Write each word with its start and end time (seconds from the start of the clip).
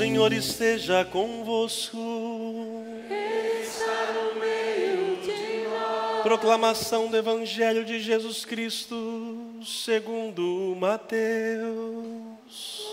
Senhor 0.00 0.32
esteja 0.32 1.04
convosco. 1.04 1.98
Está 3.62 4.14
no 4.14 4.40
meio 4.40 5.16
de 5.16 5.68
nós. 5.68 6.22
Proclamação 6.22 7.08
do 7.08 7.18
Evangelho 7.18 7.84
de 7.84 8.00
Jesus 8.00 8.46
Cristo, 8.46 8.96
segundo 9.62 10.74
Mateus. 10.80 12.89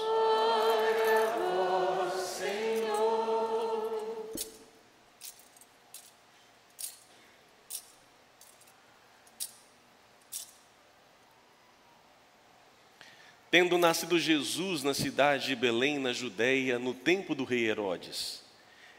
Tendo 13.57 13.75
nascido 13.75 14.19
Jesus 14.19 14.83
na 14.83 14.93
cidade 14.93 15.47
de 15.47 15.55
Belém, 15.55 15.97
na 15.97 16.13
Judéia, 16.13 16.77
no 16.77 16.93
tempo 16.93 17.33
do 17.33 17.43
rei 17.43 17.67
Herodes, 17.67 18.43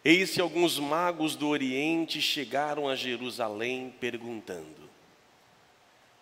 eis 0.05 0.33
que 0.33 0.41
alguns 0.41 0.81
magos 0.81 1.37
do 1.37 1.47
Oriente 1.47 2.21
chegaram 2.21 2.89
a 2.89 2.97
Jerusalém 2.97 3.95
perguntando: 4.01 4.91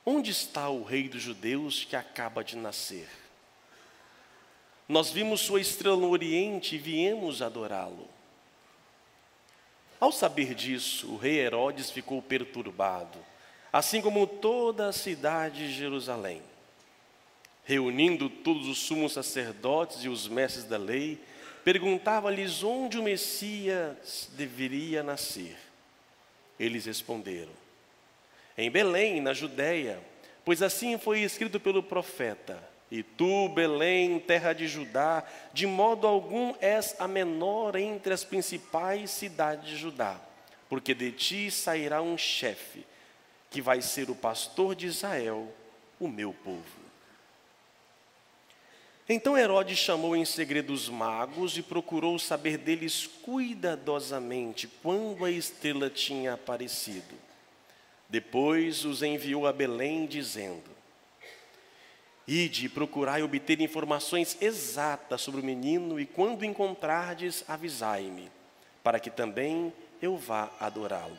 Onde 0.04 0.32
está 0.32 0.68
o 0.68 0.84
rei 0.84 1.08
dos 1.08 1.22
judeus 1.22 1.84
que 1.84 1.96
acaba 1.96 2.44
de 2.44 2.58
nascer? 2.58 3.08
Nós 4.86 5.10
vimos 5.10 5.40
sua 5.40 5.62
estrela 5.62 5.96
no 5.96 6.10
Oriente 6.10 6.74
e 6.74 6.78
viemos 6.78 7.40
adorá-lo. 7.40 8.06
Ao 9.98 10.12
saber 10.12 10.54
disso, 10.54 11.10
o 11.10 11.16
rei 11.16 11.38
Herodes 11.38 11.90
ficou 11.90 12.20
perturbado, 12.20 13.18
assim 13.72 14.02
como 14.02 14.26
toda 14.26 14.88
a 14.88 14.92
cidade 14.92 15.68
de 15.68 15.72
Jerusalém. 15.72 16.42
Reunindo 17.66 18.30
todos 18.30 18.68
os 18.68 18.78
sumos 18.78 19.12
sacerdotes 19.12 20.04
e 20.04 20.08
os 20.08 20.28
mestres 20.28 20.64
da 20.64 20.78
lei, 20.78 21.18
perguntava-lhes 21.64 22.62
onde 22.62 22.96
o 22.96 23.02
Messias 23.02 24.30
deveria 24.34 25.02
nascer. 25.02 25.56
Eles 26.60 26.86
responderam: 26.86 27.50
Em 28.56 28.70
Belém, 28.70 29.20
na 29.20 29.32
Judéia, 29.32 30.00
pois 30.44 30.62
assim 30.62 30.96
foi 30.96 31.22
escrito 31.22 31.58
pelo 31.58 31.82
profeta: 31.82 32.62
E 32.88 33.02
tu, 33.02 33.48
Belém, 33.48 34.20
terra 34.20 34.52
de 34.52 34.68
Judá, 34.68 35.24
de 35.52 35.66
modo 35.66 36.06
algum 36.06 36.54
és 36.60 36.94
a 37.00 37.08
menor 37.08 37.74
entre 37.74 38.14
as 38.14 38.22
principais 38.22 39.10
cidades 39.10 39.68
de 39.68 39.76
Judá, 39.76 40.20
porque 40.68 40.94
de 40.94 41.10
ti 41.10 41.50
sairá 41.50 42.00
um 42.00 42.16
chefe, 42.16 42.86
que 43.50 43.60
vai 43.60 43.82
ser 43.82 44.08
o 44.08 44.14
pastor 44.14 44.76
de 44.76 44.86
Israel, 44.86 45.52
o 45.98 46.06
meu 46.06 46.32
povo. 46.32 46.75
Então 49.08 49.38
Herodes 49.38 49.78
chamou 49.78 50.16
em 50.16 50.24
segredo 50.24 50.72
os 50.72 50.88
magos 50.88 51.56
e 51.56 51.62
procurou 51.62 52.18
saber 52.18 52.58
deles 52.58 53.06
cuidadosamente 53.22 54.66
quando 54.82 55.24
a 55.24 55.30
estrela 55.30 55.88
tinha 55.88 56.34
aparecido. 56.34 57.14
Depois 58.08 58.84
os 58.84 59.02
enviou 59.02 59.46
a 59.46 59.52
Belém, 59.52 60.06
dizendo: 60.06 60.70
Ide 62.26 62.68
procurai 62.68 63.22
obter 63.22 63.60
informações 63.60 64.36
exatas 64.40 65.20
sobre 65.20 65.40
o 65.40 65.44
menino, 65.44 66.00
e 66.00 66.06
quando 66.06 66.44
encontrardes, 66.44 67.44
avisai-me, 67.46 68.28
para 68.82 68.98
que 68.98 69.10
também 69.10 69.72
eu 70.02 70.16
vá 70.16 70.50
adorá-lo. 70.58 71.16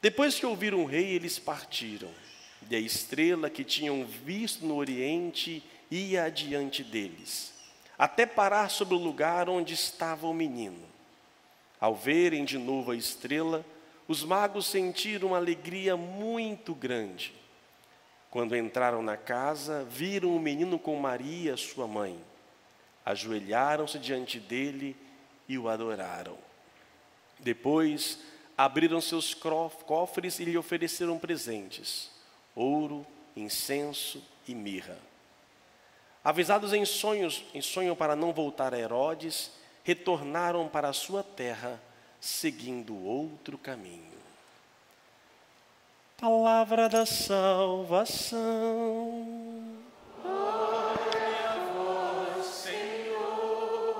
Depois 0.00 0.34
que 0.34 0.46
ouviram 0.46 0.82
o 0.82 0.86
rei, 0.86 1.10
eles 1.10 1.38
partiram, 1.38 2.10
e 2.68 2.74
a 2.74 2.78
estrela 2.80 3.48
que 3.48 3.62
tinham 3.62 4.04
visto 4.04 4.66
no 4.66 4.76
oriente 4.76 5.62
ia 5.92 6.24
adiante 6.24 6.82
deles, 6.82 7.52
até 7.98 8.24
parar 8.24 8.70
sobre 8.70 8.94
o 8.94 8.98
lugar 8.98 9.48
onde 9.48 9.74
estava 9.74 10.26
o 10.26 10.32
menino. 10.32 10.82
Ao 11.78 11.94
verem 11.94 12.44
de 12.44 12.56
novo 12.56 12.92
a 12.92 12.96
estrela, 12.96 13.64
os 14.08 14.24
magos 14.24 14.66
sentiram 14.66 15.28
uma 15.28 15.36
alegria 15.36 15.96
muito 15.96 16.74
grande. 16.74 17.34
Quando 18.30 18.56
entraram 18.56 19.02
na 19.02 19.16
casa, 19.16 19.84
viram 19.84 20.34
o 20.34 20.40
menino 20.40 20.78
com 20.78 20.96
Maria, 20.96 21.56
sua 21.56 21.86
mãe. 21.86 22.18
Ajoelharam-se 23.04 23.98
diante 23.98 24.40
dele 24.40 24.96
e 25.46 25.58
o 25.58 25.68
adoraram. 25.68 26.38
Depois, 27.38 28.18
abriram 28.56 29.00
seus 29.00 29.34
cofres 29.34 30.38
e 30.38 30.44
lhe 30.44 30.56
ofereceram 30.56 31.18
presentes: 31.18 32.10
ouro, 32.54 33.06
incenso 33.36 34.22
e 34.48 34.54
mirra. 34.54 35.11
Avisados 36.24 36.72
em 36.72 36.84
sonhos, 36.84 37.44
em 37.52 37.60
sonho 37.60 37.96
para 37.96 38.14
não 38.14 38.32
voltar 38.32 38.72
a 38.72 38.78
Herodes, 38.78 39.50
retornaram 39.82 40.68
para 40.68 40.88
a 40.88 40.92
sua 40.92 41.24
terra, 41.24 41.82
seguindo 42.20 42.96
outro 42.96 43.58
caminho. 43.58 44.12
Palavra 46.16 46.88
da 46.88 47.04
salvação. 47.04 48.38
Glória 50.22 51.50
a 51.50 51.56
vós, 51.74 52.46
Senhor. 52.46 53.96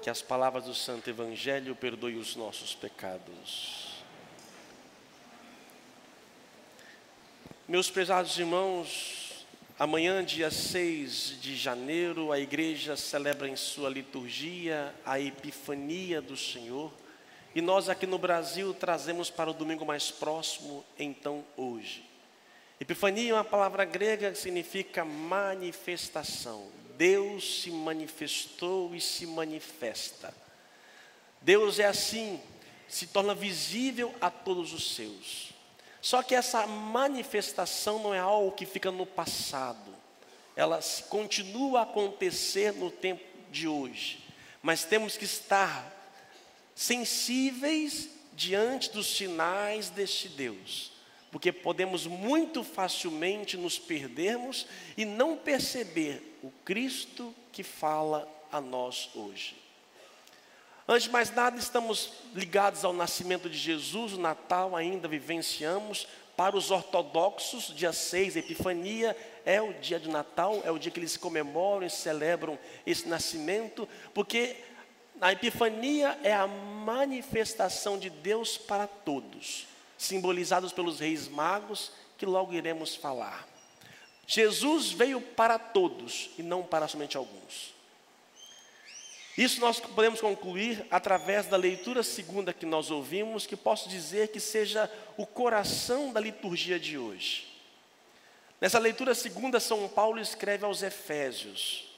Que 0.00 0.08
as 0.08 0.22
palavras 0.22 0.64
do 0.64 0.74
Santo 0.74 1.10
Evangelho 1.10 1.76
perdoem 1.76 2.16
os 2.16 2.34
nossos 2.34 2.74
pecados. 2.74 3.88
Meus 7.68 7.90
prezados 7.90 8.38
irmãos, 8.38 9.27
amanhã, 9.78 10.24
dia 10.24 10.50
6 10.50 11.40
de 11.40 11.56
janeiro, 11.56 12.32
a 12.32 12.38
igreja 12.40 12.96
celebra 12.96 13.48
em 13.48 13.54
sua 13.54 13.88
liturgia 13.88 14.94
a 15.04 15.20
Epifania 15.20 16.20
do 16.20 16.36
Senhor. 16.36 16.92
E 17.54 17.60
nós 17.60 17.88
aqui 17.88 18.06
no 18.06 18.18
Brasil 18.18 18.74
trazemos 18.74 19.30
para 19.30 19.50
o 19.50 19.54
domingo 19.54 19.86
mais 19.86 20.10
próximo, 20.10 20.84
então 20.98 21.44
hoje. 21.56 22.04
Epifania 22.80 23.30
é 23.30 23.34
uma 23.34 23.44
palavra 23.44 23.84
grega 23.84 24.30
que 24.30 24.38
significa 24.38 25.04
manifestação. 25.04 26.68
Deus 26.96 27.62
se 27.62 27.70
manifestou 27.70 28.94
e 28.94 29.00
se 29.00 29.26
manifesta. 29.26 30.34
Deus 31.40 31.78
é 31.78 31.86
assim, 31.86 32.40
se 32.88 33.06
torna 33.06 33.34
visível 33.34 34.14
a 34.20 34.30
todos 34.30 34.72
os 34.72 34.94
seus. 34.94 35.57
Só 36.08 36.22
que 36.22 36.34
essa 36.34 36.66
manifestação 36.66 38.02
não 38.02 38.14
é 38.14 38.18
algo 38.18 38.52
que 38.52 38.64
fica 38.64 38.90
no 38.90 39.04
passado, 39.04 39.94
ela 40.56 40.80
continua 41.10 41.80
a 41.80 41.82
acontecer 41.82 42.72
no 42.72 42.90
tempo 42.90 43.22
de 43.50 43.68
hoje, 43.68 44.24
mas 44.62 44.84
temos 44.84 45.18
que 45.18 45.26
estar 45.26 45.84
sensíveis 46.74 48.08
diante 48.32 48.90
dos 48.90 49.18
sinais 49.18 49.90
deste 49.90 50.30
Deus, 50.30 50.92
porque 51.30 51.52
podemos 51.52 52.06
muito 52.06 52.64
facilmente 52.64 53.58
nos 53.58 53.78
perdermos 53.78 54.66
e 54.96 55.04
não 55.04 55.36
perceber 55.36 56.38
o 56.42 56.50
Cristo 56.64 57.34
que 57.52 57.62
fala 57.62 58.26
a 58.50 58.62
nós 58.62 59.10
hoje. 59.14 59.54
Antes 60.90 61.02
de 61.02 61.10
mais 61.10 61.30
nada, 61.30 61.58
estamos 61.58 62.14
ligados 62.34 62.82
ao 62.82 62.94
nascimento 62.94 63.50
de 63.50 63.58
Jesus, 63.58 64.14
o 64.14 64.18
Natal 64.18 64.74
ainda 64.74 65.06
vivenciamos. 65.06 66.08
Para 66.34 66.56
os 66.56 66.70
ortodoxos, 66.70 67.74
dia 67.76 67.92
6, 67.92 68.36
Epifania, 68.36 69.14
é 69.44 69.60
o 69.60 69.74
dia 69.74 70.00
de 70.00 70.08
Natal, 70.08 70.62
é 70.64 70.70
o 70.70 70.78
dia 70.78 70.90
que 70.90 70.98
eles 70.98 71.14
comemoram 71.14 71.86
e 71.86 71.90
celebram 71.90 72.58
esse 72.86 73.06
nascimento, 73.06 73.86
porque 74.14 74.56
a 75.20 75.30
Epifania 75.30 76.18
é 76.22 76.32
a 76.32 76.46
manifestação 76.46 77.98
de 77.98 78.08
Deus 78.08 78.56
para 78.56 78.86
todos, 78.86 79.66
simbolizados 79.98 80.72
pelos 80.72 81.00
reis 81.00 81.28
magos, 81.28 81.92
que 82.16 82.24
logo 82.24 82.54
iremos 82.54 82.96
falar. 82.96 83.46
Jesus 84.26 84.90
veio 84.90 85.20
para 85.20 85.58
todos 85.58 86.30
e 86.38 86.42
não 86.42 86.62
para 86.62 86.88
somente 86.88 87.14
alguns. 87.14 87.77
Isso 89.38 89.60
nós 89.60 89.78
podemos 89.78 90.20
concluir 90.20 90.84
através 90.90 91.46
da 91.46 91.56
leitura 91.56 92.02
segunda 92.02 92.52
que 92.52 92.66
nós 92.66 92.90
ouvimos, 92.90 93.46
que 93.46 93.56
posso 93.56 93.88
dizer 93.88 94.32
que 94.32 94.40
seja 94.40 94.90
o 95.16 95.24
coração 95.24 96.12
da 96.12 96.18
liturgia 96.18 96.76
de 96.76 96.98
hoje. 96.98 97.46
Nessa 98.60 98.80
leitura 98.80 99.14
segunda, 99.14 99.60
São 99.60 99.86
Paulo 99.86 100.18
escreve 100.18 100.64
aos 100.64 100.82
Efésios, 100.82 101.88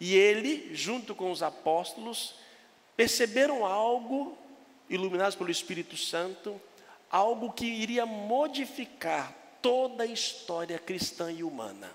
e 0.00 0.16
ele, 0.16 0.74
junto 0.74 1.14
com 1.14 1.30
os 1.30 1.44
apóstolos, 1.44 2.34
perceberam 2.96 3.64
algo, 3.64 4.36
iluminados 4.88 5.36
pelo 5.36 5.48
Espírito 5.48 5.96
Santo, 5.96 6.60
algo 7.08 7.52
que 7.52 7.66
iria 7.66 8.04
modificar 8.04 9.32
toda 9.62 10.02
a 10.02 10.06
história 10.06 10.76
cristã 10.76 11.30
e 11.30 11.44
humana. 11.44 11.88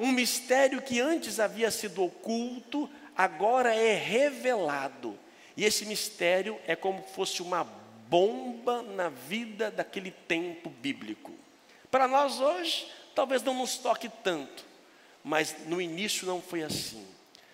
Um 0.00 0.10
mistério 0.10 0.80
que 0.80 0.98
antes 0.98 1.38
havia 1.38 1.70
sido 1.70 2.02
oculto, 2.02 2.88
agora 3.24 3.74
é 3.74 3.94
revelado. 3.94 5.18
E 5.56 5.64
esse 5.64 5.84
mistério 5.84 6.58
é 6.66 6.74
como 6.74 7.02
fosse 7.02 7.42
uma 7.42 7.64
bomba 7.64 8.82
na 8.82 9.10
vida 9.10 9.70
daquele 9.70 10.10
tempo 10.10 10.70
bíblico. 10.70 11.30
Para 11.90 12.08
nós 12.08 12.40
hoje, 12.40 12.90
talvez 13.14 13.42
não 13.42 13.52
nos 13.52 13.76
toque 13.76 14.08
tanto, 14.08 14.64
mas 15.22 15.54
no 15.66 15.82
início 15.82 16.26
não 16.26 16.40
foi 16.40 16.62
assim. 16.62 17.06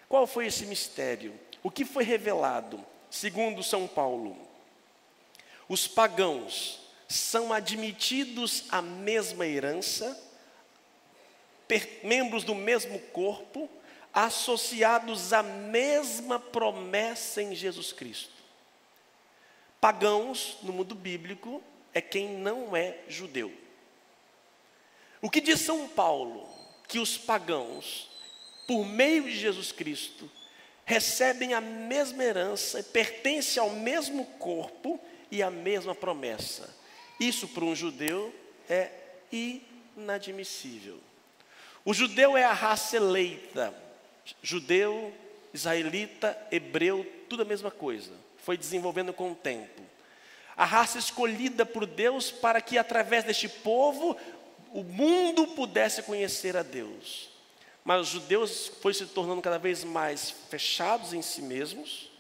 Qual 0.09 0.25
foi 0.27 0.47
esse 0.47 0.67
mistério? 0.67 1.35
O 1.65 1.71
que 1.71 1.85
foi 1.85 2.05
revelado? 2.05 2.85
Segundo 3.11 3.63
São 3.63 3.89
Paulo, 3.89 4.37
os 5.69 5.89
pagãos 5.89 6.81
são 7.09 7.53
admitidos 7.53 8.65
à 8.71 8.81
mesma 8.81 9.47
herança, 9.47 10.17
membros 12.05 12.45
do 12.45 12.55
mesmo 12.55 13.01
corpo, 13.13 13.69
associados 14.17 15.35
à 15.35 15.43
mesma 15.43 16.41
promessa 16.41 17.43
em 17.43 17.55
Jesus 17.55 17.93
Cristo. 17.93 18.33
Pagãos, 19.79 20.57
no 20.63 20.73
mundo 20.73 20.95
bíblico, 20.95 21.63
é 21.93 22.01
quem 22.01 22.31
não 22.31 22.75
é 22.75 22.99
judeu. 23.09 23.53
O 25.21 25.29
que 25.29 25.39
diz 25.39 25.61
São 25.61 25.87
Paulo? 25.87 26.49
Que 26.89 26.99
os 26.99 27.19
pagãos, 27.19 28.09
por 28.67 28.87
meio 28.87 29.25
de 29.25 29.37
Jesus 29.37 29.71
Cristo, 29.71 30.31
recebem 30.87 31.53
a 31.53 31.61
mesma 31.61 32.25
herança, 32.25 32.83
pertencem 32.83 33.61
ao 33.61 33.69
mesmo 33.69 34.25
corpo 34.39 34.99
e 35.31 35.43
à 35.43 35.51
mesma 35.51 35.95
promessa. 35.95 36.75
Isso 37.21 37.49
para 37.49 37.65
um 37.65 37.77
judeu 37.77 38.35
é 38.67 38.91
inadmissível. 39.31 40.99
O 41.85 41.93
judeu 41.93 42.35
é 42.35 42.45
a 42.45 42.55
raça 42.55 42.97
eleita. 42.97 43.86
Judeu, 44.43 45.13
israelita, 45.53 46.37
hebreu, 46.51 47.07
tudo 47.29 47.43
a 47.43 47.47
mesma 47.47 47.71
coisa. 47.71 48.13
Foi 48.39 48.57
desenvolvendo 48.57 49.13
com 49.13 49.33
o 49.33 49.35
tempo. 49.35 49.83
A 50.57 50.65
raça 50.65 50.99
escolhida 50.99 51.67
por 51.67 51.87
Deus 51.87 52.31
para 52.31 52.61
que 52.61 52.79
através 52.79 53.25
deste 53.25 53.49
povo 53.49 54.17
o 54.73 54.83
mundo 54.83 55.47
pudesse 55.49 56.03
conhecer 56.03 56.57
a 56.57 56.63
Deus. 56.63 57.31
Mas 57.85 58.03
os 58.03 58.09
judeus 58.09 58.73
foi 58.81 58.93
se 58.93 59.07
tornando 59.07 59.43
cada 59.43 59.59
vez 59.59 59.85
mais 59.85 60.31
fechados 60.51 61.13
em 61.13 61.23
si 61.23 61.41
mesmos, 61.41 62.11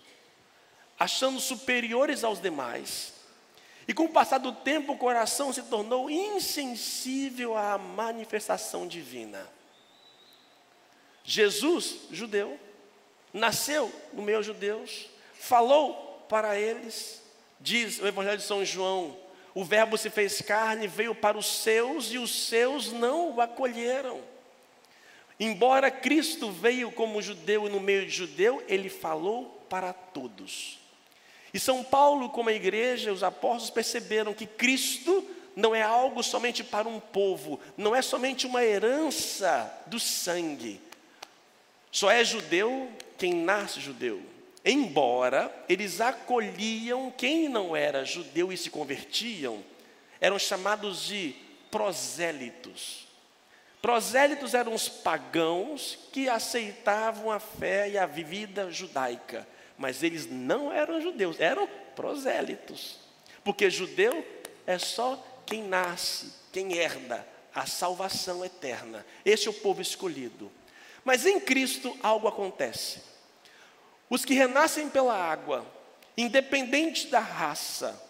achando 0.98 1.40
superiores 1.40 2.22
aos 2.22 2.40
demais. 2.40 3.14
E 3.88 3.94
com 3.94 4.04
o 4.04 4.12
passar 4.12 4.38
do 4.38 4.52
tempo, 4.52 4.92
o 4.92 4.98
coração 4.98 5.52
se 5.52 5.62
tornou 5.62 6.10
insensível 6.10 7.56
à 7.56 7.78
manifestação 7.78 8.86
divina. 8.86 9.55
Jesus, 11.28 11.96
judeu, 12.12 12.56
nasceu 13.34 13.92
no 14.12 14.22
meio 14.22 14.44
judeus, 14.44 15.06
falou 15.34 16.24
para 16.28 16.58
eles, 16.58 17.20
diz 17.60 17.98
o 17.98 18.06
Evangelho 18.06 18.38
de 18.38 18.44
São 18.44 18.64
João: 18.64 19.16
o 19.52 19.64
Verbo 19.64 19.98
se 19.98 20.08
fez 20.08 20.40
carne, 20.40 20.86
veio 20.86 21.16
para 21.16 21.36
os 21.36 21.46
seus 21.46 22.12
e 22.12 22.18
os 22.18 22.46
seus 22.46 22.92
não 22.92 23.34
o 23.34 23.40
acolheram. 23.40 24.20
Embora 25.38 25.90
Cristo 25.90 26.50
veio 26.50 26.92
como 26.92 27.20
judeu 27.20 27.66
e 27.66 27.70
no 27.70 27.80
meio 27.80 28.06
de 28.06 28.12
judeu, 28.12 28.62
ele 28.68 28.88
falou 28.88 29.64
para 29.68 29.92
todos. 29.92 30.78
E 31.52 31.58
São 31.58 31.82
Paulo, 31.82 32.30
como 32.30 32.50
a 32.50 32.54
igreja, 32.54 33.12
os 33.12 33.24
apóstolos 33.24 33.70
perceberam 33.70 34.32
que 34.32 34.46
Cristo 34.46 35.26
não 35.56 35.74
é 35.74 35.82
algo 35.82 36.22
somente 36.22 36.62
para 36.62 36.88
um 36.88 37.00
povo, 37.00 37.58
não 37.76 37.96
é 37.96 38.00
somente 38.00 38.46
uma 38.46 38.62
herança 38.62 39.72
do 39.86 39.98
sangue. 39.98 40.85
Só 41.96 42.10
é 42.10 42.22
judeu 42.22 42.92
quem 43.16 43.32
nasce 43.32 43.80
judeu. 43.80 44.20
Embora 44.62 45.50
eles 45.66 45.98
acolhiam 45.98 47.10
quem 47.10 47.48
não 47.48 47.74
era 47.74 48.04
judeu 48.04 48.52
e 48.52 48.56
se 48.58 48.68
convertiam, 48.68 49.64
eram 50.20 50.38
chamados 50.38 51.06
de 51.06 51.34
prosélitos. 51.70 53.06
Prosélitos 53.80 54.52
eram 54.52 54.74
os 54.74 54.90
pagãos 54.90 55.98
que 56.12 56.28
aceitavam 56.28 57.30
a 57.30 57.40
fé 57.40 57.88
e 57.88 57.96
a 57.96 58.04
vida 58.04 58.70
judaica, 58.70 59.48
mas 59.78 60.02
eles 60.02 60.30
não 60.30 60.70
eram 60.70 61.00
judeus, 61.00 61.40
eram 61.40 61.66
prosélitos. 61.94 62.98
Porque 63.42 63.70
judeu 63.70 64.22
é 64.66 64.78
só 64.78 65.18
quem 65.46 65.62
nasce, 65.62 66.30
quem 66.52 66.76
herda 66.76 67.26
a 67.54 67.64
salvação 67.64 68.44
eterna. 68.44 69.02
Esse 69.24 69.46
é 69.46 69.50
o 69.50 69.54
povo 69.54 69.80
escolhido. 69.80 70.52
Mas 71.06 71.24
em 71.24 71.38
Cristo 71.38 71.96
algo 72.02 72.26
acontece. 72.26 73.00
Os 74.10 74.24
que 74.24 74.34
renascem 74.34 74.88
pela 74.88 75.14
água, 75.14 75.64
independente 76.16 77.06
da 77.06 77.20
raça, 77.20 78.02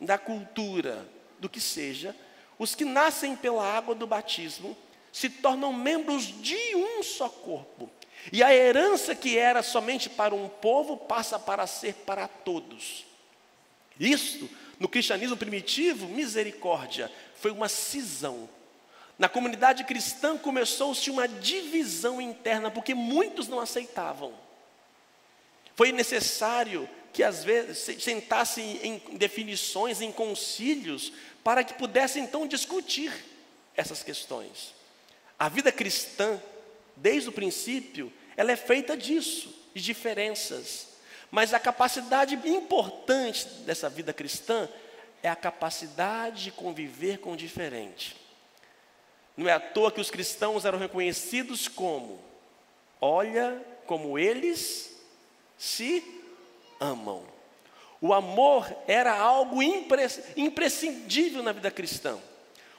da 0.00 0.16
cultura, 0.16 1.04
do 1.40 1.48
que 1.48 1.60
seja, 1.60 2.14
os 2.56 2.76
que 2.76 2.84
nascem 2.84 3.34
pela 3.34 3.66
água 3.66 3.92
do 3.92 4.06
batismo, 4.06 4.76
se 5.12 5.28
tornam 5.28 5.72
membros 5.72 6.26
de 6.26 6.76
um 6.76 7.02
só 7.02 7.28
corpo. 7.28 7.90
E 8.32 8.40
a 8.40 8.54
herança 8.54 9.16
que 9.16 9.36
era 9.36 9.60
somente 9.60 10.08
para 10.08 10.32
um 10.32 10.48
povo 10.48 10.96
passa 10.96 11.40
para 11.40 11.66
ser 11.66 11.94
para 12.06 12.28
todos. 12.28 13.04
Isto, 13.98 14.48
no 14.78 14.88
cristianismo 14.88 15.36
primitivo, 15.36 16.06
misericórdia, 16.06 17.10
foi 17.34 17.50
uma 17.50 17.68
cisão. 17.68 18.48
Na 19.18 19.28
comunidade 19.28 19.84
cristã 19.84 20.36
começou-se 20.36 21.08
uma 21.10 21.28
divisão 21.28 22.20
interna, 22.20 22.70
porque 22.70 22.94
muitos 22.94 23.46
não 23.46 23.60
aceitavam. 23.60 24.34
Foi 25.76 25.92
necessário 25.92 26.88
que 27.12 27.22
às 27.22 27.44
vezes 27.44 28.02
sentassem 28.02 28.80
em 28.82 29.16
definições, 29.16 30.00
em 30.00 30.10
concílios, 30.10 31.12
para 31.44 31.62
que 31.62 31.74
pudessem 31.74 32.24
então 32.24 32.46
discutir 32.46 33.12
essas 33.76 34.02
questões. 34.02 34.74
A 35.38 35.48
vida 35.48 35.70
cristã, 35.70 36.40
desde 36.96 37.28
o 37.28 37.32
princípio, 37.32 38.12
ela 38.36 38.50
é 38.50 38.56
feita 38.56 38.96
disso, 38.96 39.54
de 39.72 39.80
diferenças. 39.80 40.88
Mas 41.30 41.54
a 41.54 41.60
capacidade 41.60 42.34
importante 42.48 43.46
dessa 43.64 43.88
vida 43.88 44.12
cristã 44.12 44.68
é 45.22 45.28
a 45.28 45.36
capacidade 45.36 46.44
de 46.44 46.52
conviver 46.52 47.18
com 47.18 47.32
o 47.32 47.36
diferente. 47.36 48.23
Não 49.36 49.48
é 49.48 49.52
à 49.52 49.60
toa 49.60 49.90
que 49.90 50.00
os 50.00 50.10
cristãos 50.10 50.64
eram 50.64 50.78
reconhecidos 50.78 51.68
como: 51.68 52.20
olha 53.00 53.60
como 53.86 54.18
eles 54.18 54.94
se 55.58 56.02
amam. 56.80 57.24
O 58.00 58.12
amor 58.12 58.70
era 58.86 59.16
algo 59.16 59.60
imprescindível 60.36 61.42
na 61.42 61.52
vida 61.52 61.70
cristã. 61.70 62.18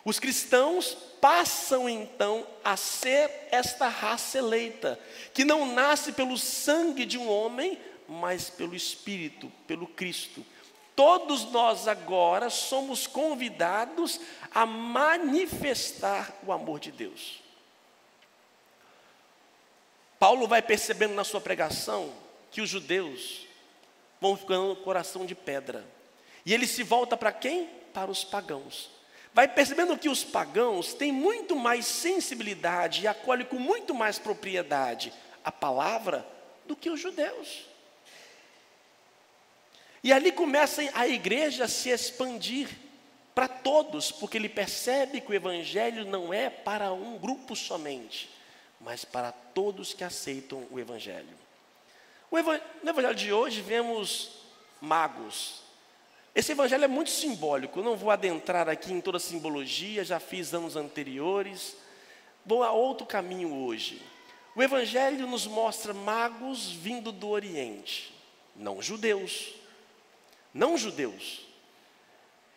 Os 0.04 0.20
cristãos 0.20 0.96
passam 1.20 1.90
então 1.90 2.46
a 2.64 2.78
ser 2.78 3.48
esta 3.50 3.88
raça 3.88 4.38
eleita, 4.38 5.00
que 5.34 5.44
não 5.44 5.66
nasce 5.66 6.12
pelo 6.12 6.38
sangue 6.38 7.06
de 7.06 7.18
um 7.18 7.28
homem, 7.28 7.80
mas 8.08 8.52
pelo 8.52 8.76
Espírito, 8.76 9.52
pelo 9.66 9.88
Cristo. 9.88 10.46
Todos 10.96 11.52
nós 11.52 11.88
agora 11.88 12.50
somos 12.50 13.06
convidados 13.06 14.20
a 14.52 14.66
manifestar 14.66 16.34
o 16.46 16.52
amor 16.52 16.80
de 16.80 16.92
Deus. 16.92 17.42
Paulo 20.18 20.48
vai 20.48 20.62
percebendo 20.62 21.14
na 21.14 21.24
sua 21.24 21.42
pregação 21.42 22.14
que 22.50 22.62
os 22.62 22.70
judeus 22.70 23.46
vão 24.22 24.38
ficando 24.38 24.76
com 24.76 24.82
o 24.82 24.84
coração 24.84 25.26
de 25.26 25.36
pedra. 25.36 25.86
E 26.46 26.54
ele 26.54 26.66
se 26.66 26.84
volta 26.84 27.18
para 27.18 27.32
quem? 27.32 27.68
Para 27.94 28.10
os 28.10 28.24
pagãos 28.24 28.96
vai 29.36 29.50
percebendo 29.50 29.98
que 29.98 30.08
os 30.08 30.24
pagãos 30.24 30.94
têm 30.94 31.12
muito 31.12 31.58
mais 31.58 31.86
sensibilidade 31.86 33.02
e 33.02 33.08
acolhem 33.08 33.46
com 33.46 33.60
muito 33.60 33.94
mais 33.94 34.18
propriedade 34.18 35.12
a 35.44 35.52
palavra 35.52 36.26
do 36.66 36.74
que 36.74 36.90
os 36.90 37.02
judeus. 37.02 37.66
E 40.06 40.14
ali 40.14 40.32
começa 40.32 40.84
a 40.94 41.08
igreja 41.08 41.64
a 41.64 41.68
se 41.68 41.90
expandir 41.90 42.70
para 43.34 43.48
todos, 43.48 44.12
porque 44.12 44.38
ele 44.38 44.48
percebe 44.48 45.20
que 45.20 45.32
o 45.32 45.34
evangelho 45.34 46.06
não 46.06 46.32
é 46.32 46.48
para 46.48 46.94
um 46.94 47.18
grupo 47.18 47.56
somente, 47.56 48.30
mas 48.80 49.04
para 49.04 49.32
todos 49.32 49.96
que 49.96 50.04
aceitam 50.04 50.68
o 50.70 50.80
evangelho. 50.80 51.36
No 52.32 52.90
evangelho 52.92 53.16
de 53.16 53.34
hoje 53.34 53.62
vemos 53.62 54.44
magos, 54.80 55.64
esse 56.36 56.52
evangelho 56.52 56.84
é 56.84 56.88
muito 56.88 57.10
simbólico, 57.10 57.82
não 57.82 57.96
vou 57.96 58.12
adentrar 58.12 58.70
aqui 58.70 58.94
em 58.94 59.02
toda 59.02 59.18
a 59.18 59.20
simbologia, 59.20 60.04
já 60.04 60.20
fiz 60.20 60.54
anos 60.54 60.76
anteriores. 60.76 61.76
Vou 62.46 62.62
a 62.62 62.72
outro 62.72 63.08
caminho 63.08 63.56
hoje. 63.56 64.00
O 64.56 64.62
evangelho 64.62 65.26
nos 65.26 65.48
mostra 65.48 65.96
magos 65.96 66.72
vindo 66.72 67.12
do 67.12 67.28
Oriente, 67.28 68.14
não 68.56 68.84
judeus. 68.84 69.65
Não 70.56 70.78
judeus. 70.78 71.46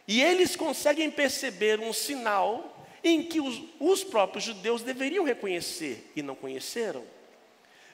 E 0.06 0.22
eles 0.22 0.54
conseguem 0.54 1.10
perceber 1.10 1.80
um 1.80 1.92
sinal 1.92 2.86
em 3.02 3.24
que 3.24 3.40
os, 3.40 3.60
os 3.80 4.04
próprios 4.04 4.44
judeus 4.44 4.82
deveriam 4.82 5.24
reconhecer 5.24 6.08
e 6.14 6.22
não 6.22 6.36
conheceram. 6.36 7.04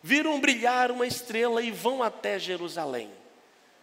Viram 0.02 0.38
brilhar 0.38 0.90
uma 0.90 1.06
estrela 1.06 1.62
e 1.62 1.70
vão 1.70 2.02
até 2.02 2.38
Jerusalém. 2.38 3.10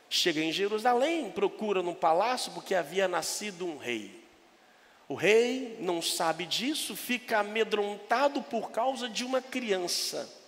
Chega 0.08 0.42
em 0.42 0.52
Jerusalém, 0.52 1.32
procura 1.32 1.82
no 1.82 1.96
palácio 1.96 2.52
porque 2.52 2.76
havia 2.76 3.08
nascido 3.08 3.66
um 3.66 3.78
rei. 3.78 4.24
O 5.10 5.16
rei 5.16 5.76
não 5.80 6.04
sabe 6.04 6.46
disso, 6.46 6.96
fica 6.96 7.40
amedrontado 7.40 8.44
por 8.44 8.70
causa 8.70 9.10
de 9.10 9.26
uma 9.26 9.42
criança. 9.42 10.40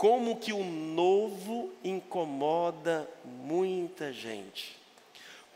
como 0.00 0.36
que 0.36 0.50
o 0.50 0.64
novo 0.64 1.74
incomoda 1.84 3.06
muita 3.22 4.10
gente. 4.10 4.79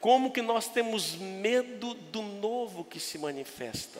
Como 0.04 0.30
que 0.30 0.42
nós 0.42 0.68
temos 0.68 1.14
medo 1.14 1.94
do 1.94 2.20
novo 2.20 2.84
que 2.84 3.00
se 3.00 3.16
manifesta. 3.16 3.98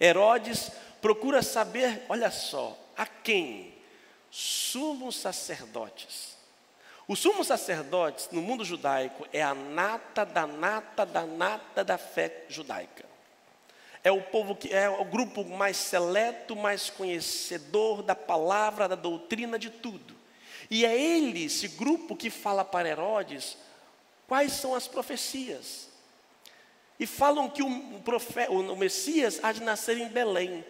Herodes 0.00 0.72
procura 0.98 1.42
saber, 1.42 2.06
olha 2.08 2.30
só, 2.30 2.74
a 2.96 3.04
quem? 3.04 3.74
Sumos 4.30 5.16
sacerdotes. 5.16 6.38
Os 7.06 7.18
sumos 7.18 7.48
sacerdotes 7.48 8.30
no 8.32 8.40
mundo 8.40 8.64
judaico 8.64 9.26
é 9.30 9.42
a 9.42 9.54
nata 9.54 10.24
da 10.24 10.46
nata 10.46 11.04
da 11.04 11.26
nata 11.26 11.84
da 11.84 11.98
fé 11.98 12.46
judaica. 12.48 13.04
É 14.02 14.10
o 14.10 14.22
povo 14.22 14.56
que 14.56 14.72
é 14.72 14.88
o 14.88 15.04
grupo 15.04 15.44
mais 15.44 15.76
seleto, 15.76 16.56
mais 16.56 16.88
conhecedor 16.88 18.02
da 18.02 18.14
palavra, 18.14 18.88
da 18.88 18.96
doutrina, 18.96 19.58
de 19.58 19.68
tudo. 19.68 20.16
E 20.70 20.86
é 20.86 20.98
ele, 20.98 21.44
esse 21.44 21.68
grupo, 21.68 22.16
que 22.16 22.30
fala 22.30 22.64
para 22.64 22.88
Herodes 22.88 23.67
quais 24.28 24.52
são 24.52 24.74
as 24.74 24.86
profecias. 24.86 25.88
E 27.00 27.06
falam 27.06 27.48
que 27.48 27.62
o, 27.62 28.00
profeta, 28.00 28.52
o 28.52 28.76
Messias 28.76 29.40
há 29.42 29.50
de 29.50 29.62
nascer 29.62 29.96
em 29.96 30.08
Belém. 30.08 30.64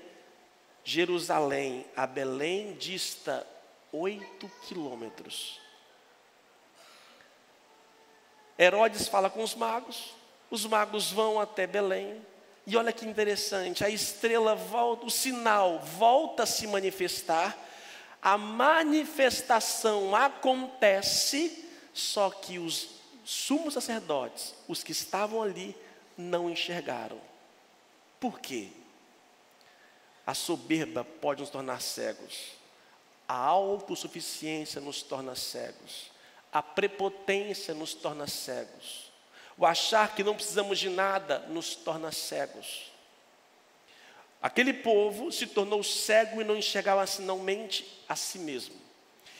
Jerusalém 0.85 1.85
a 1.97 2.07
Belém 2.07 2.75
dista 2.75 3.47
oito 3.93 4.50
quilômetros. 4.67 5.61
Herodes 8.59 9.09
fala 9.09 9.29
com 9.29 9.43
os 9.43 9.55
magos, 9.55 10.15
os 10.50 10.65
magos 10.65 11.11
vão 11.11 11.41
até 11.41 11.67
Belém, 11.67 12.25
e 12.67 12.77
olha 12.77 12.93
que 12.93 13.07
interessante, 13.07 13.85
a 13.85 13.88
estrela 13.88 14.55
volta, 14.55 15.07
o 15.07 15.11
sinal 15.11 15.79
volta 15.79 16.43
a 16.43 16.47
se 16.47 16.67
manifestar, 16.67 17.57
a 18.21 18.37
manifestação 18.37 20.15
acontece, 20.15 21.67
só 21.95 22.31
que 22.31 22.59
os 22.59 22.98
sumos 23.29 23.75
sacerdotes, 23.75 24.55
os 24.67 24.83
que 24.83 24.93
estavam 24.93 25.43
ali, 25.43 25.77
não 26.17 26.49
enxergaram. 26.49 27.21
Por 28.19 28.41
quê? 28.41 28.71
A 30.27 30.33
soberba 30.33 31.05
pode 31.05 31.43
nos 31.43 31.51
tornar 31.51 31.83
cegos, 31.83 32.53
a 33.29 33.35
autossuficiência 33.37 34.81
nos 34.81 35.03
torna 35.03 35.37
cegos, 35.37 36.11
a 36.51 36.63
prepotência 36.63 37.75
nos 37.75 37.93
torna 37.93 38.27
cegos. 38.27 39.13
O 39.59 39.67
achar 39.67 40.15
que 40.15 40.25
não 40.25 40.35
precisamos 40.35 40.79
de 40.79 40.89
nada 40.89 41.41
nos 41.51 41.75
torna 41.75 42.11
cegos. 42.11 42.91
Aquele 44.41 44.73
povo 44.73 45.31
se 45.31 45.47
tornou 45.47 45.83
cego 45.83 46.41
e 46.41 46.45
não 46.45 46.57
enxergava 46.57 47.05
mente 47.37 47.85
a 48.09 48.17
si 48.17 48.39
mesmo. 48.39 48.77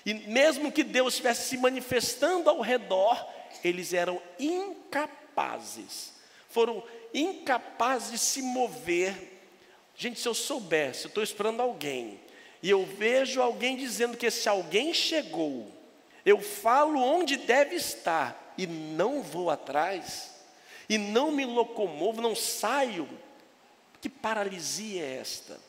E 0.05 0.13
mesmo 0.13 0.71
que 0.71 0.85
Deus 0.85 1.15
estivesse 1.15 1.49
se 1.49 1.57
manifestando 1.57 2.51
ao 2.51 2.61
redor, 2.61 3.38
eles 3.65 3.93
eram 3.93 4.21
incapazes. 4.39 6.13
Foram 6.49 6.83
incapazes 7.13 8.11
de 8.11 8.19
se 8.19 8.43
mover. 8.43 9.41
Gente, 9.97 10.21
se 10.21 10.29
eu 10.29 10.35
soubesse, 10.35 11.05
eu 11.05 11.09
estou 11.09 11.23
esperando 11.23 11.61
alguém, 11.61 12.21
e 12.63 12.71
eu 12.71 12.85
vejo 12.85 13.43
alguém 13.43 13.77
dizendo 13.77 14.17
que 14.17 14.27
esse 14.27 14.49
alguém 14.49 14.95
chegou, 14.95 15.73
eu 16.25 16.41
falo 16.41 17.01
onde 17.01 17.37
deve 17.37 17.77
estar 17.77 18.55
e 18.57 18.67
não 18.67 19.23
vou 19.23 19.51
atrás, 19.51 20.35
e 20.89 20.99
não 20.99 21.31
me 21.31 21.45
locomovo, 21.45 22.21
não 22.21 22.35
saio. 22.35 23.09
Que 24.01 24.09
paralisia 24.09 25.03
é 25.03 25.17
esta? 25.17 25.61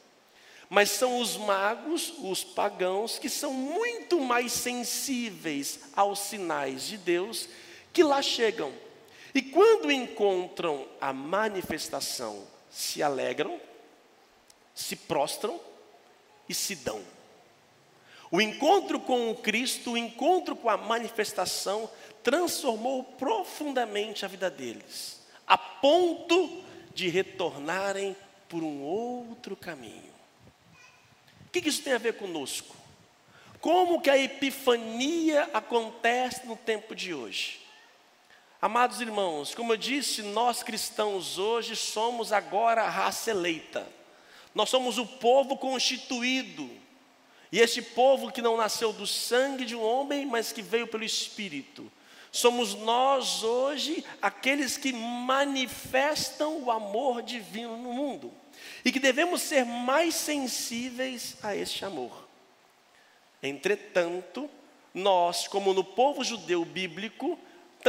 Mas 0.69 0.91
são 0.91 1.19
os 1.19 1.35
magos, 1.35 2.13
os 2.19 2.43
pagãos, 2.43 3.17
que 3.17 3.27
são 3.27 3.51
muito 3.51 4.19
mais 4.19 4.51
sensíveis 4.51 5.79
aos 5.95 6.19
sinais 6.19 6.83
de 6.83 6.97
Deus, 6.97 7.49
que 7.93 8.03
lá 8.03 8.21
chegam. 8.21 8.73
E 9.33 9.41
quando 9.41 9.91
encontram 9.91 10.87
a 10.99 11.13
manifestação, 11.13 12.47
se 12.69 13.01
alegram, 13.03 13.59
se 14.73 14.95
prostram 14.95 15.59
e 16.47 16.53
se 16.53 16.75
dão. 16.75 17.03
O 18.31 18.39
encontro 18.39 18.99
com 18.99 19.31
o 19.31 19.35
Cristo, 19.35 19.91
o 19.91 19.97
encontro 19.97 20.55
com 20.55 20.69
a 20.69 20.77
manifestação, 20.77 21.89
transformou 22.23 23.03
profundamente 23.03 24.23
a 24.23 24.27
vida 24.27 24.49
deles, 24.49 25.19
a 25.47 25.57
ponto 25.57 26.63
de 26.93 27.07
retornarem 27.07 28.15
por 28.47 28.63
um 28.63 28.81
outro 28.81 29.55
caminho. 29.55 30.13
O 31.47 31.51
que 31.51 31.67
isso 31.67 31.81
tem 31.81 31.93
a 31.93 31.97
ver 31.97 32.13
conosco? 32.13 32.75
Como 33.59 34.01
que 34.01 34.09
a 34.09 34.17
epifania 34.17 35.49
acontece 35.53 36.45
no 36.45 36.55
tempo 36.55 36.95
de 36.95 37.13
hoje? 37.13 37.59
Amados 38.61 38.99
irmãos, 38.99 39.55
como 39.55 39.71
eu 39.71 39.77
disse, 39.77 40.21
nós 40.21 40.61
cristãos 40.61 41.37
hoje 41.37 41.77
somos 41.77 42.33
agora 42.33 42.83
a 42.83 42.89
raça 42.89 43.31
eleita. 43.31 43.87
Nós 44.53 44.69
somos 44.69 44.97
o 44.97 45.05
povo 45.05 45.55
constituído 45.55 46.69
e 47.53 47.59
este 47.61 47.81
povo 47.81 48.33
que 48.33 48.41
não 48.41 48.57
nasceu 48.57 48.91
do 48.91 49.07
sangue 49.07 49.63
de 49.63 49.77
um 49.77 49.81
homem, 49.81 50.25
mas 50.25 50.51
que 50.51 50.61
veio 50.61 50.87
pelo 50.87 51.05
Espírito. 51.05 51.89
Somos 52.33 52.75
nós 52.75 53.43
hoje 53.43 54.03
aqueles 54.21 54.75
que 54.75 54.91
manifestam 54.91 56.61
o 56.61 56.69
amor 56.69 57.21
divino 57.21 57.77
no 57.77 57.93
mundo. 57.93 58.29
E 58.83 58.91
que 58.91 58.99
devemos 58.99 59.41
ser 59.41 59.65
mais 59.65 60.15
sensíveis 60.15 61.37
a 61.41 61.55
este 61.55 61.85
amor. 61.85 62.27
Entretanto, 63.41 64.49
nós, 64.93 65.47
como 65.47 65.73
no 65.73 65.83
povo 65.83 66.25
judeu 66.25 66.65
bíblico, 66.65 67.39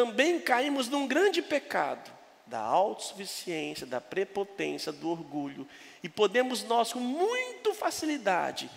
também 0.00 0.40
caímos 0.40 0.88
num 0.88 1.06
grande 1.06 1.42
pecado 1.42 2.10
da 2.46 2.58
autossuficiência, 2.58 3.86
da 3.86 4.00
prepotência, 4.00 4.90
do 4.90 5.10
orgulho. 5.10 5.68
E 6.02 6.08
podemos 6.08 6.64
nós, 6.64 6.90
com 6.90 6.98
muita 6.98 7.74
facilidade, 7.74 8.70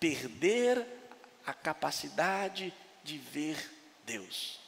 perder 0.00 0.84
a 1.46 1.54
capacidade 1.54 2.74
de 3.04 3.16
ver 3.16 3.56
Deus. 4.04 4.58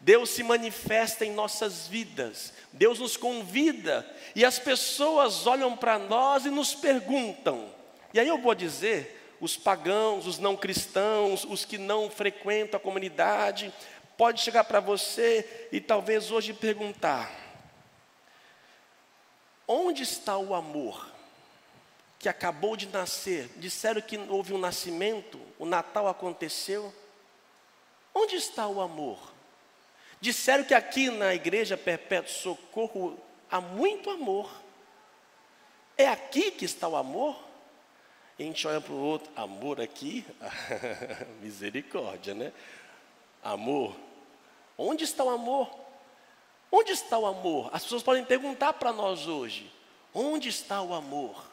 Deus 0.00 0.30
se 0.30 0.42
manifesta 0.42 1.24
em 1.24 1.32
nossas 1.32 1.86
vidas, 1.86 2.52
Deus 2.72 2.98
nos 2.98 3.16
convida, 3.16 4.04
e 4.34 4.44
as 4.44 4.58
pessoas 4.58 5.46
olham 5.46 5.76
para 5.76 6.00
nós 6.00 6.46
e 6.46 6.50
nos 6.50 6.74
perguntam. 6.74 7.72
E 8.12 8.18
aí 8.18 8.26
eu 8.26 8.38
vou 8.38 8.56
dizer, 8.56 9.36
os 9.40 9.56
pagãos, 9.56 10.26
os 10.26 10.38
não 10.38 10.56
cristãos, 10.56 11.44
os 11.44 11.64
que 11.64 11.78
não 11.78 12.10
frequentam 12.10 12.76
a 12.76 12.82
comunidade, 12.82 13.72
pode 14.20 14.42
chegar 14.42 14.64
para 14.64 14.80
você 14.80 15.68
e 15.72 15.80
talvez 15.80 16.30
hoje 16.30 16.52
perguntar: 16.52 17.32
onde 19.66 20.02
está 20.02 20.36
o 20.36 20.54
amor? 20.54 21.08
que 22.18 22.28
acabou 22.28 22.76
de 22.76 22.86
nascer, 22.88 23.48
disseram 23.56 24.02
que 24.02 24.18
houve 24.18 24.52
um 24.52 24.58
nascimento, 24.58 25.40
o 25.58 25.64
Natal 25.64 26.06
aconteceu. 26.06 26.94
Onde 28.14 28.36
está 28.36 28.66
o 28.66 28.82
amor? 28.82 29.32
Disseram 30.20 30.64
que 30.64 30.74
aqui 30.74 31.08
na 31.08 31.34
igreja 31.34 31.78
Perpétuo 31.78 32.30
Socorro 32.30 33.18
há 33.50 33.58
muito 33.58 34.10
amor. 34.10 34.50
É 35.96 36.08
aqui 36.08 36.50
que 36.50 36.66
está 36.66 36.86
o 36.86 36.94
amor? 36.94 37.42
E 38.38 38.42
a 38.42 38.46
gente 38.46 38.68
olha 38.68 38.82
para 38.82 38.92
o 38.92 39.00
outro, 39.00 39.32
amor 39.34 39.80
aqui? 39.80 40.22
Misericórdia, 41.40 42.34
né? 42.34 42.52
Amor. 43.42 44.09
Onde 44.82 45.04
está 45.04 45.22
o 45.22 45.28
amor? 45.28 45.68
Onde 46.72 46.92
está 46.92 47.18
o 47.18 47.26
amor? 47.26 47.68
As 47.70 47.82
pessoas 47.82 48.02
podem 48.02 48.24
perguntar 48.24 48.72
para 48.72 48.92
nós 48.92 49.26
hoje: 49.26 49.70
onde 50.14 50.48
está 50.48 50.80
o 50.80 50.94
amor? 50.94 51.50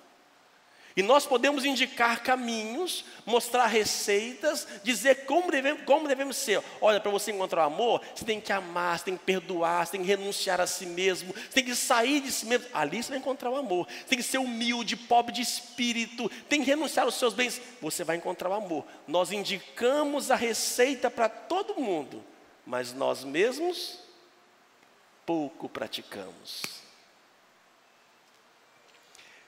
E 0.95 1.03
nós 1.03 1.27
podemos 1.27 1.63
indicar 1.63 2.23
caminhos, 2.23 3.05
mostrar 3.23 3.67
receitas, 3.67 4.65
dizer 4.81 5.25
como 5.25 5.51
devemos, 5.51 5.83
como 5.83 6.07
devemos 6.07 6.37
ser. 6.37 6.63
Olha, 6.81 6.99
para 6.99 7.11
você 7.11 7.31
encontrar 7.31 7.65
o 7.65 7.67
amor, 7.67 8.01
você 8.15 8.25
tem 8.25 8.41
que 8.41 8.51
amar, 8.51 8.97
você 8.97 9.05
tem 9.05 9.17
que 9.17 9.23
perdoar, 9.23 9.85
você 9.85 9.91
tem 9.91 10.01
que 10.01 10.07
renunciar 10.07 10.59
a 10.59 10.65
si 10.65 10.87
mesmo, 10.87 11.33
você 11.33 11.49
tem 11.49 11.65
que 11.65 11.75
sair 11.75 12.21
de 12.21 12.31
si 12.31 12.47
mesmo. 12.47 12.65
Ali 12.73 13.03
você 13.03 13.09
vai 13.09 13.19
encontrar 13.19 13.51
o 13.51 13.57
amor. 13.57 13.87
Você 13.87 14.05
tem 14.05 14.17
que 14.17 14.23
ser 14.23 14.39
humilde, 14.39 14.95
pobre 14.95 15.33
de 15.33 15.41
espírito, 15.41 16.31
tem 16.49 16.61
que 16.61 16.67
renunciar 16.67 17.05
aos 17.05 17.15
seus 17.15 17.33
bens. 17.33 17.61
Você 17.79 18.03
vai 18.03 18.15
encontrar 18.15 18.49
o 18.49 18.53
amor. 18.53 18.83
Nós 19.05 19.31
indicamos 19.31 20.31
a 20.31 20.35
receita 20.35 21.11
para 21.11 21.29
todo 21.29 21.79
mundo, 21.79 22.23
mas 22.67 22.91
nós 22.91 23.23
mesmos 23.23 23.97
pouco 25.25 25.69
praticamos. 25.69 26.61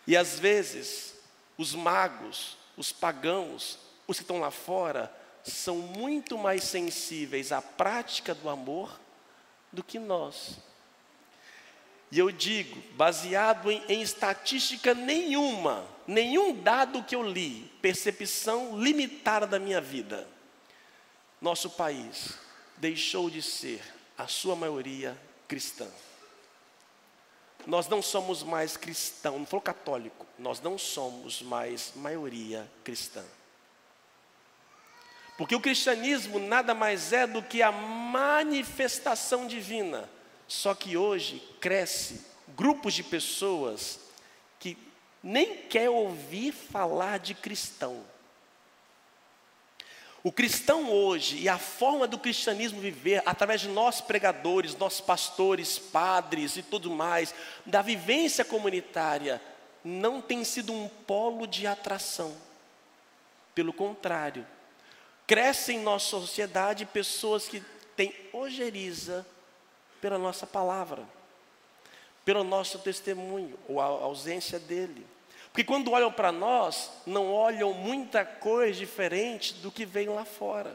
E 0.08 0.16
às 0.16 0.40
vezes, 0.40 1.16
os 1.58 1.76
magos, 1.76 2.58
os 2.78 2.94
pagãos, 2.94 3.78
os 4.08 4.18
que 4.18 4.24
estão 4.24 4.40
lá 4.40 4.50
fora, 4.50 5.14
são 5.44 5.76
muito 5.76 6.38
mais 6.38 6.64
sensíveis 6.64 7.52
à 7.52 7.62
prática 7.62 8.34
do 8.34 8.50
amor 8.50 8.98
do 9.72 9.84
que 9.84 10.00
nós. 10.00 10.58
E 12.12 12.18
eu 12.18 12.32
digo, 12.32 12.82
baseado 12.96 13.70
em, 13.70 13.84
em, 13.90 14.02
estatística 14.02 14.96
nenhuma, 14.96 15.86
nenhum 16.08 16.60
dado 16.64 17.04
que 17.04 17.16
eu 17.16 17.22
li, 17.22 17.70
percepção 17.82 18.80
limitada 18.82 19.46
da 19.46 19.60
minha 19.60 19.82
vida, 19.82 20.26
nosso 21.42 21.70
país 21.70 22.49
deixou 22.80 23.30
de 23.30 23.42
ser, 23.42 23.82
a 24.18 24.28
sua 24.28 24.56
maioria, 24.56 25.20
cristã. 25.48 25.88
Nós 27.68 27.88
não 27.88 28.02
somos 28.02 28.42
mais 28.42 28.76
cristão, 28.78 29.38
não 29.38 29.46
falou 29.46 29.62
católico, 29.62 30.26
nós 30.38 30.62
não 30.62 30.78
somos 30.78 31.42
mais 31.42 31.94
maioria 31.96 32.70
cristã. 32.84 33.24
Porque 35.38 35.56
o 35.56 35.62
cristianismo 35.62 36.40
nada 36.40 36.74
mais 36.74 37.14
é 37.14 37.28
do 37.28 37.44
que 37.44 37.62
a 37.62 37.72
manifestação 37.72 39.46
divina 39.46 40.10
só 40.50 40.74
que 40.74 40.98
hoje 40.98 41.40
cresce 41.62 42.26
grupos 42.48 42.96
de 42.96 43.04
pessoas 43.04 44.00
que 44.60 44.76
nem 45.22 45.56
quer 45.56 45.92
ouvir 45.92 46.52
falar 46.52 47.20
de 47.20 47.36
cristão. 47.36 48.04
O 50.22 50.32
cristão 50.32 50.92
hoje 50.92 51.38
e 51.38 51.48
a 51.48 51.58
forma 51.58 52.06
do 52.06 52.20
cristianismo 52.20 52.82
viver, 52.82 53.24
através 53.26 53.62
de 53.62 53.70
nós 53.70 54.02
pregadores, 54.02 54.76
nós 54.76 55.00
pastores, 55.00 55.80
padres 55.80 56.58
e 56.58 56.64
tudo 56.64 56.92
mais, 56.92 57.34
da 57.66 57.82
vivência 57.82 58.44
comunitária, 58.44 59.42
não 59.84 60.22
tem 60.22 60.44
sido 60.44 60.74
um 60.74 60.90
polo 60.90 61.48
de 61.48 61.66
atração. 61.66 62.36
Pelo 63.56 63.72
contrário, 63.72 64.46
crescem 65.26 65.78
em 65.78 65.84
nossa 65.84 66.08
sociedade 66.08 66.86
pessoas 66.86 67.48
que 67.48 67.64
têm 67.96 68.14
ojeriza 68.34 69.26
pela 70.02 70.18
nossa 70.18 70.46
palavra, 70.46 71.04
pelo 72.26 72.44
nosso 72.44 72.80
testemunho, 72.80 73.58
ou 73.70 73.80
a 73.80 73.86
ausência 73.86 74.60
dele. 74.60 75.06
Porque 75.60 75.68
quando 75.68 75.92
olham 75.92 76.10
para 76.10 76.32
nós, 76.32 76.90
não 77.06 77.34
olham 77.34 77.74
muita 77.74 78.24
coisa 78.24 78.80
diferente 78.80 79.56
do 79.56 79.70
que 79.70 79.86
vem 79.86 80.08
lá 80.08 80.24
fora. 80.24 80.74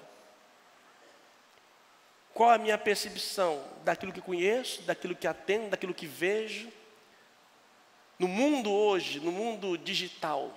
Qual 2.34 2.50
a 2.50 2.58
minha 2.58 2.76
percepção 2.76 3.64
daquilo 3.82 4.12
que 4.12 4.20
conheço, 4.20 4.82
daquilo 4.82 5.16
que 5.16 5.26
atendo, 5.26 5.70
daquilo 5.70 5.94
que 5.94 6.06
vejo? 6.06 6.70
No 8.18 8.28
mundo 8.28 8.70
hoje, 8.70 9.20
no 9.20 9.32
mundo 9.32 9.78
digital, 9.78 10.52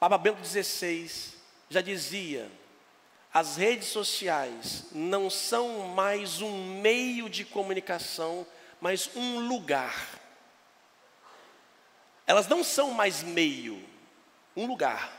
Papa 0.00 0.18
Bento 0.18 0.44
XVI 0.44 1.36
já 1.70 1.80
dizia 1.80 2.50
as 3.32 3.56
redes 3.56 3.86
sociais 3.86 4.86
não 4.90 5.30
são 5.30 5.86
mais 5.90 6.42
um 6.42 6.80
meio 6.80 7.30
de 7.30 7.44
comunicação, 7.44 8.44
mas 8.80 9.08
um 9.14 9.46
lugar. 9.46 10.25
Elas 12.26 12.48
não 12.48 12.64
são 12.64 12.90
mais 12.90 13.22
meio, 13.22 13.82
um 14.56 14.66
lugar. 14.66 15.12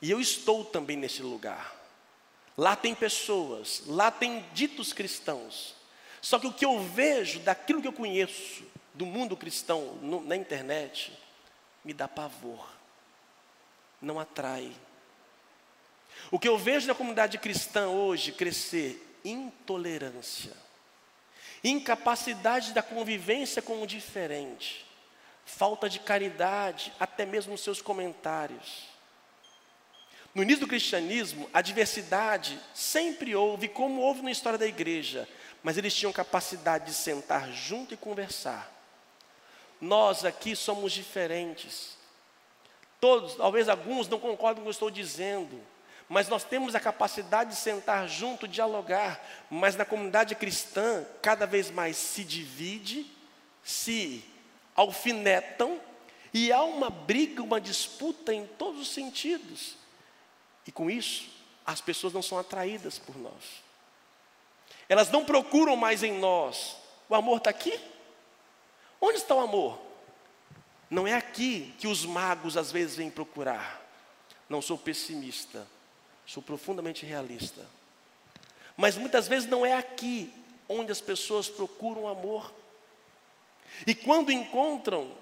E 0.00 0.10
eu 0.10 0.20
estou 0.20 0.64
também 0.64 0.96
nesse 0.96 1.22
lugar. 1.22 1.74
Lá 2.56 2.74
tem 2.74 2.94
pessoas, 2.94 3.82
lá 3.86 4.10
tem 4.10 4.44
ditos 4.54 4.92
cristãos. 4.92 5.74
Só 6.22 6.38
que 6.38 6.46
o 6.46 6.52
que 6.52 6.64
eu 6.64 6.80
vejo 6.80 7.40
daquilo 7.40 7.82
que 7.82 7.88
eu 7.88 7.92
conheço 7.92 8.64
do 8.94 9.04
mundo 9.04 9.36
cristão 9.36 9.98
no, 10.00 10.22
na 10.22 10.34
internet 10.34 11.12
me 11.84 11.92
dá 11.92 12.08
pavor, 12.08 12.66
não 14.00 14.18
atrai. 14.18 14.72
O 16.30 16.38
que 16.38 16.48
eu 16.48 16.56
vejo 16.56 16.86
na 16.86 16.94
comunidade 16.94 17.36
cristã 17.38 17.88
hoje 17.88 18.32
crescer 18.32 19.20
intolerância, 19.22 20.56
incapacidade 21.62 22.72
da 22.72 22.82
convivência 22.82 23.60
com 23.60 23.82
o 23.82 23.86
diferente, 23.86 24.85
falta 25.46 25.88
de 25.88 26.00
caridade, 26.00 26.92
até 26.98 27.24
mesmo 27.24 27.52
nos 27.52 27.62
seus 27.62 27.80
comentários. 27.80 28.88
No 30.34 30.42
início 30.42 30.60
do 30.60 30.68
cristianismo, 30.68 31.48
a 31.54 31.62
diversidade 31.62 32.60
sempre 32.74 33.34
houve, 33.34 33.68
como 33.68 34.02
houve 34.02 34.20
na 34.20 34.30
história 34.30 34.58
da 34.58 34.66
igreja, 34.66 35.26
mas 35.62 35.78
eles 35.78 35.94
tinham 35.94 36.12
capacidade 36.12 36.86
de 36.86 36.94
sentar 36.94 37.50
junto 37.52 37.94
e 37.94 37.96
conversar. 37.96 38.70
Nós 39.80 40.24
aqui 40.24 40.54
somos 40.54 40.92
diferentes. 40.92 41.96
Todos, 43.00 43.36
talvez 43.36 43.68
alguns 43.68 44.08
não 44.08 44.18
concordem 44.18 44.56
com 44.56 44.60
o 44.62 44.64
que 44.64 44.68
eu 44.68 44.72
estou 44.72 44.90
dizendo, 44.90 45.58
mas 46.08 46.28
nós 46.28 46.44
temos 46.44 46.74
a 46.74 46.80
capacidade 46.80 47.50
de 47.50 47.56
sentar 47.56 48.08
junto, 48.08 48.48
dialogar, 48.48 49.24
mas 49.48 49.76
na 49.76 49.84
comunidade 49.84 50.34
cristã, 50.34 51.06
cada 51.22 51.46
vez 51.46 51.70
mais 51.70 51.96
se 51.96 52.24
divide, 52.24 53.06
se 53.62 54.24
alfinetam, 54.76 55.80
e 56.32 56.52
há 56.52 56.62
uma 56.62 56.90
briga, 56.90 57.42
uma 57.42 57.60
disputa 57.60 58.32
em 58.34 58.46
todos 58.46 58.82
os 58.82 58.88
sentidos. 58.90 59.74
E 60.66 60.72
com 60.72 60.90
isso, 60.90 61.30
as 61.64 61.80
pessoas 61.80 62.12
não 62.12 62.20
são 62.22 62.38
atraídas 62.38 62.98
por 62.98 63.16
nós. 63.16 63.62
Elas 64.88 65.10
não 65.10 65.24
procuram 65.24 65.76
mais 65.76 66.02
em 66.02 66.18
nós. 66.18 66.76
O 67.08 67.14
amor 67.14 67.38
está 67.38 67.50
aqui? 67.50 67.80
Onde 69.00 69.18
está 69.18 69.34
o 69.34 69.40
amor? 69.40 69.80
Não 70.90 71.06
é 71.06 71.14
aqui 71.14 71.74
que 71.78 71.88
os 71.88 72.04
magos 72.04 72.56
às 72.56 72.70
vezes 72.70 72.96
vêm 72.96 73.10
procurar. 73.10 73.82
Não 74.48 74.62
sou 74.62 74.78
pessimista. 74.78 75.66
Sou 76.24 76.42
profundamente 76.42 77.06
realista. 77.06 77.64
Mas 78.76 78.96
muitas 78.96 79.26
vezes 79.26 79.48
não 79.48 79.64
é 79.64 79.72
aqui 79.72 80.32
onde 80.68 80.92
as 80.92 81.00
pessoas 81.00 81.48
procuram 81.48 82.08
amor. 82.08 82.52
E 83.86 83.94
quando 83.94 84.32
encontram, 84.32 85.12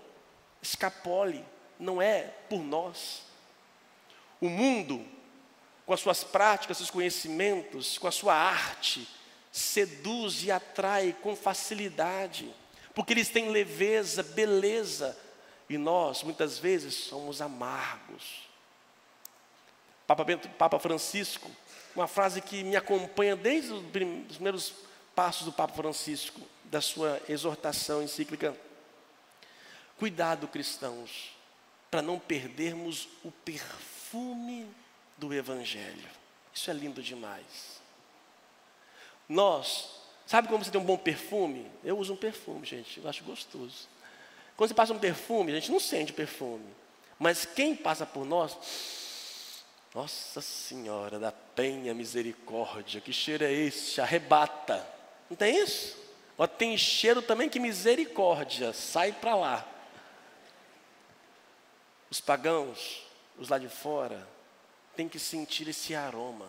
escapole, 0.63 1.45
não 1.79 2.01
é 2.01 2.23
por 2.49 2.61
nós. 2.61 3.23
O 4.41 4.49
mundo, 4.49 5.05
com 5.87 5.93
as 5.93 6.01
suas 6.01 6.25
práticas, 6.25 6.77
seus 6.77 6.91
conhecimentos, 6.91 7.99
com 7.99 8.07
a 8.07 8.13
sua 8.13 8.35
arte, 8.35 9.09
seduz 9.53 10.43
e 10.45 10.51
atrai 10.51 11.15
com 11.23 11.37
facilidade, 11.37 12.53
porque 12.95 13.13
eles 13.13 13.29
têm 13.29 13.51
leveza, 13.51 14.23
beleza, 14.23 15.17
e 15.69 15.79
nós 15.79 16.23
muitas 16.23 16.59
vezes 16.59 16.95
somos 16.95 17.41
amargos. 17.41 18.49
Papa, 20.07 20.25
Bento, 20.25 20.49
Papa 20.51 20.79
Francisco, 20.79 21.51
uma 21.95 22.07
frase 22.07 22.41
que 22.41 22.63
me 22.65 22.77
acompanha 22.77 23.37
desde 23.37 23.73
os 23.73 23.83
primeiros 23.87 24.75
passos 25.15 25.45
do 25.45 25.53
Papa 25.53 25.75
Francisco, 25.75 26.41
da 26.65 26.81
sua 26.81 27.21
exortação 27.29 28.03
encíclica. 28.03 28.57
Cuidado, 29.99 30.49
cristãos, 30.49 31.35
para 31.91 32.03
não 32.03 32.19
perdermos 32.19 33.09
o 33.23 33.31
perfume 33.31 34.69
do 35.17 35.33
Evangelho. 35.33 36.09
Isso 36.53 36.71
é 36.71 36.75
lindo 36.75 37.03
demais. 37.03 37.81
Nós, 39.29 39.91
sabe 40.27 40.49
como 40.49 40.65
você 40.65 40.71
tem 40.71 40.81
um 40.81 40.85
bom 40.85 40.99
perfume? 40.99 41.71
Eu 41.83 41.99
uso 41.99 42.13
um 42.13 42.17
perfume, 42.17 42.67
gente, 42.67 42.99
eu 42.99 43.09
acho 43.09 43.25
gostoso. 43.25 43.89
Quando 44.57 44.69
você 44.69 44.75
passa 44.75 44.93
um 44.93 44.99
perfume, 44.99 45.53
a 45.53 45.55
gente 45.55 45.71
não 45.71 45.81
sente 45.81 46.13
o 46.13 46.15
perfume. 46.15 46.67
Mas 47.19 47.45
quem 47.45 47.75
passa 47.75 48.05
por 48.05 48.25
nós, 48.25 48.57
nossa 49.95 50.41
Senhora 50.41 51.19
da 51.19 51.33
Penha 51.33 51.95
Misericórdia, 51.95 53.01
que 53.01 53.13
cheiro 53.13 53.45
é 53.45 53.53
esse? 53.53 54.01
Arrebata. 54.01 54.95
Não 55.29 55.37
tem 55.37 55.63
isso? 55.63 55.97
Ó, 56.37 56.47
tem 56.47 56.77
cheiro 56.77 57.23
também 57.23 57.49
que 57.49 57.61
misericórdia, 57.61 58.73
sai 58.73 59.13
para 59.13 59.35
lá. 59.35 59.69
Os 62.11 62.21
pagãos, 62.21 63.03
os 63.39 63.49
lá 63.49 63.59
de 63.59 63.69
fora, 63.69 64.29
têm 64.97 65.09
que 65.09 65.19
sentir 65.19 65.69
esse 65.69 65.95
aroma. 65.95 66.49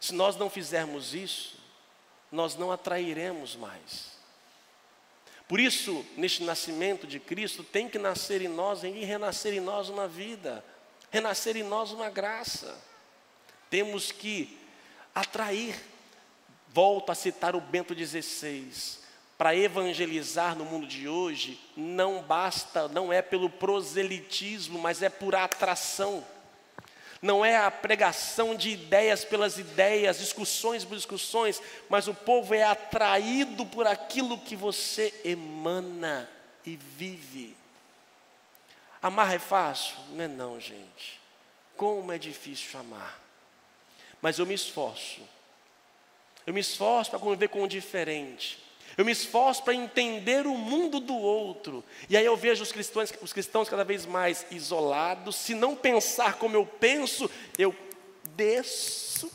Se 0.00 0.14
nós 0.14 0.36
não 0.36 0.48
fizermos 0.50 1.14
isso, 1.14 1.58
nós 2.30 2.54
não 2.54 2.70
atrairemos 2.70 3.56
mais. 3.56 4.16
Por 5.48 5.60
isso, 5.60 6.04
neste 6.16 6.42
nascimento 6.42 7.06
de 7.06 7.20
Cristo, 7.20 7.62
tem 7.62 7.88
que 7.88 7.98
nascer 7.98 8.42
em 8.42 8.48
nós 8.48 8.82
e 8.82 8.88
renascer 8.88 9.54
em 9.54 9.60
nós 9.60 9.88
uma 9.88 10.08
vida 10.08 10.64
renascer 11.10 11.56
em 11.56 11.62
nós 11.62 11.92
uma 11.92 12.10
graça. 12.10 12.78
Temos 13.70 14.12
que 14.12 14.58
atrair, 15.14 15.74
volto 16.68 17.10
a 17.10 17.14
citar 17.14 17.56
o 17.56 17.60
Bento 17.60 17.94
XVI, 17.94 18.70
para 19.38 19.54
evangelizar 19.54 20.56
no 20.56 20.64
mundo 20.64 20.86
de 20.86 21.08
hoje, 21.08 21.60
não 21.76 22.22
basta, 22.22 22.88
não 22.88 23.12
é 23.12 23.20
pelo 23.20 23.50
proselitismo, 23.50 24.78
mas 24.78 25.02
é 25.02 25.10
por 25.10 25.34
atração. 25.34 26.24
Não 27.20 27.44
é 27.44 27.56
a 27.56 27.70
pregação 27.70 28.54
de 28.54 28.70
ideias 28.70 29.24
pelas 29.24 29.58
ideias, 29.58 30.18
discussões 30.18 30.84
por 30.84 30.96
discussões, 30.96 31.60
mas 31.88 32.08
o 32.08 32.14
povo 32.14 32.54
é 32.54 32.62
atraído 32.62 33.66
por 33.66 33.86
aquilo 33.86 34.38
que 34.38 34.56
você 34.56 35.12
emana 35.24 36.28
e 36.64 36.76
vive. 36.76 37.56
Amar 39.02 39.34
é 39.34 39.38
fácil? 39.38 39.96
Não 40.12 40.24
é 40.24 40.28
não, 40.28 40.60
gente. 40.60 41.20
Como 41.76 42.10
é 42.10 42.18
difícil 42.18 42.80
amar. 42.80 43.20
Mas 44.20 44.38
eu 44.38 44.46
me 44.46 44.54
esforço. 44.54 45.20
Eu 46.46 46.54
me 46.54 46.60
esforço 46.60 47.10
para 47.10 47.18
conviver 47.18 47.48
com 47.48 47.62
o 47.62 47.68
diferente. 47.68 48.64
Eu 48.96 49.04
me 49.04 49.12
esforço 49.12 49.62
para 49.62 49.74
entender 49.74 50.46
o 50.46 50.54
mundo 50.54 51.00
do 51.00 51.14
outro. 51.14 51.84
E 52.08 52.16
aí 52.16 52.24
eu 52.24 52.36
vejo 52.36 52.62
os 52.62 52.72
cristãos, 52.72 53.12
os 53.20 53.32
cristãos 53.32 53.68
cada 53.68 53.84
vez 53.84 54.06
mais 54.06 54.46
isolados. 54.50 55.36
Se 55.36 55.54
não 55.54 55.76
pensar 55.76 56.34
como 56.34 56.56
eu 56.56 56.64
penso, 56.64 57.30
eu 57.58 57.74
desço 58.36 59.30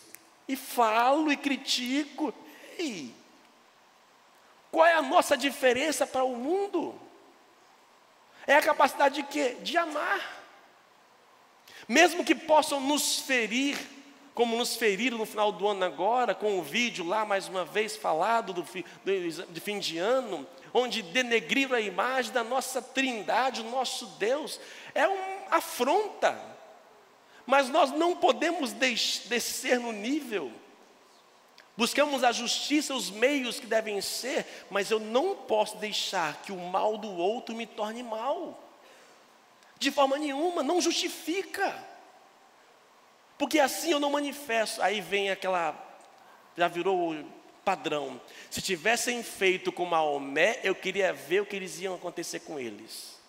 e 0.47 0.56
falo 0.56 1.32
e 1.32 1.38
critico. 1.38 2.34
E 2.80 3.13
qual 4.71 4.86
é 4.86 4.93
a 4.93 5.02
nossa 5.02 5.38
diferença 5.38 6.08
para 6.08 6.24
o 6.24 6.36
mundo? 6.36 7.00
É 8.47 8.56
a 8.56 8.62
capacidade 8.62 9.15
de 9.15 9.24
quê? 9.24 9.58
De 9.62 9.78
amar. 9.78 10.41
Mesmo 11.88 12.24
que 12.24 12.34
possam 12.34 12.80
nos 12.80 13.19
ferir, 13.19 13.78
como 14.34 14.56
nos 14.56 14.76
feriram 14.76 15.17
no 15.17 15.26
final 15.26 15.52
do 15.52 15.67
ano 15.67 15.84
agora, 15.84 16.34
com 16.34 16.58
o 16.58 16.63
vídeo 16.63 17.06
lá 17.06 17.26
mais 17.26 17.48
uma 17.48 17.65
vez 17.65 17.96
falado 17.96 18.54
do, 18.54 18.62
do, 18.62 19.46
de 19.52 19.60
fim 19.60 19.78
de 19.80 19.98
ano, 19.98 20.48
onde 20.74 21.02
denegriram 21.02 21.76
a 21.76 21.82
imagem 21.82 22.32
da 22.32 22.44
nossa 22.44 22.82
trindade, 22.82 23.62
o 23.62 23.70
nosso 23.70 24.06
Deus, 24.17 24.60
é 24.96 25.08
uma 25.08 25.56
afronta. 25.58 26.39
Mas 27.46 27.67
nós 27.67 27.91
não 27.91 28.15
podemos 28.15 28.72
descer 28.72 29.80
no 29.80 29.91
nível. 29.91 30.52
Buscamos 31.76 32.24
a 32.24 32.32
justiça, 32.32 32.94
os 32.94 33.10
meios 33.10 33.60
que 33.60 33.65
devem 33.65 34.00
ser, 34.02 34.46
mas 34.70 34.91
eu 34.91 35.00
não 35.00 35.36
posso 35.36 35.78
deixar 35.78 36.41
que 36.41 36.52
o 36.52 36.58
mal 36.58 36.98
do 36.98 37.10
outro 37.10 37.56
me 37.56 37.65
torne 37.65 38.04
mal. 38.04 38.62
De 39.80 39.89
forma 39.89 40.17
nenhuma, 40.17 40.62
não 40.62 40.80
justifica. 40.80 41.90
Porque 43.41 43.58
assim 43.58 43.89
eu 43.91 43.99
não 43.99 44.12
manifesto. 44.12 44.80
Aí 44.84 45.01
vem 45.01 45.32
aquela, 45.32 45.75
já 46.56 46.67
virou 46.67 47.15
padrão. 47.65 48.21
Se 48.51 48.62
tivessem 48.62 49.23
feito 49.23 49.71
com 49.71 49.84
Maomé, 49.84 50.60
eu 50.63 50.75
queria 50.75 51.12
ver 51.12 51.41
o 51.41 51.45
que 51.47 51.56
eles 51.56 51.80
iam 51.80 51.95
acontecer 51.95 52.41
com 52.41 52.60
eles. 52.60 53.19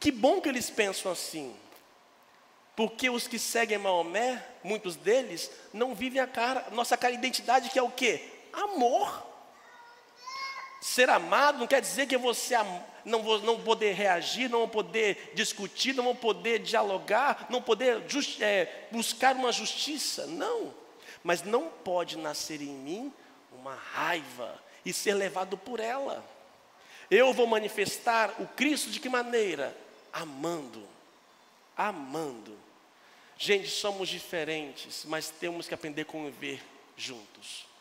Que 0.00 0.10
bom 0.10 0.40
que 0.40 0.48
eles 0.48 0.70
pensam 0.70 1.12
assim. 1.12 1.54
Porque 2.74 3.08
os 3.08 3.28
que 3.28 3.38
seguem 3.38 3.78
Maomé, 3.78 4.44
muitos 4.64 4.96
deles, 4.96 5.48
não 5.72 5.94
vivem 5.94 6.20
a 6.20 6.26
cara, 6.26 6.66
nossa 6.72 6.96
cara 6.96 7.14
identidade 7.14 7.70
que 7.70 7.78
é 7.78 7.82
o 7.82 7.92
quê? 7.92 8.28
Amor. 8.52 9.24
Ser 10.84 11.08
amado 11.08 11.60
não 11.60 11.66
quer 11.66 11.80
dizer 11.80 12.06
que 12.06 12.18
você 12.18 12.54
não 13.06 13.22
vou 13.22 13.40
não 13.40 13.58
poder 13.58 13.94
reagir, 13.94 14.50
não 14.50 14.58
vou 14.58 14.68
poder 14.68 15.32
discutir, 15.34 15.94
não 15.94 16.04
vou 16.04 16.14
poder 16.14 16.58
dialogar, 16.58 17.46
não 17.48 17.62
poder 17.62 18.02
just, 18.06 18.38
é, 18.42 18.86
buscar 18.92 19.34
uma 19.34 19.50
justiça. 19.50 20.26
Não. 20.26 20.74
Mas 21.22 21.42
não 21.42 21.70
pode 21.70 22.18
nascer 22.18 22.60
em 22.60 22.74
mim 22.74 23.10
uma 23.50 23.74
raiva 23.74 24.62
e 24.84 24.92
ser 24.92 25.14
levado 25.14 25.56
por 25.56 25.80
ela. 25.80 26.22
Eu 27.10 27.32
vou 27.32 27.46
manifestar 27.46 28.34
o 28.38 28.46
Cristo 28.46 28.90
de 28.90 29.00
que 29.00 29.08
maneira? 29.08 29.74
Amando. 30.12 30.86
Amando. 31.74 32.58
Gente, 33.38 33.70
somos 33.70 34.06
diferentes, 34.06 35.06
mas 35.06 35.30
temos 35.30 35.66
que 35.66 35.72
aprender 35.72 36.02
a 36.02 36.04
conviver 36.04 36.62
juntos. 36.94 37.72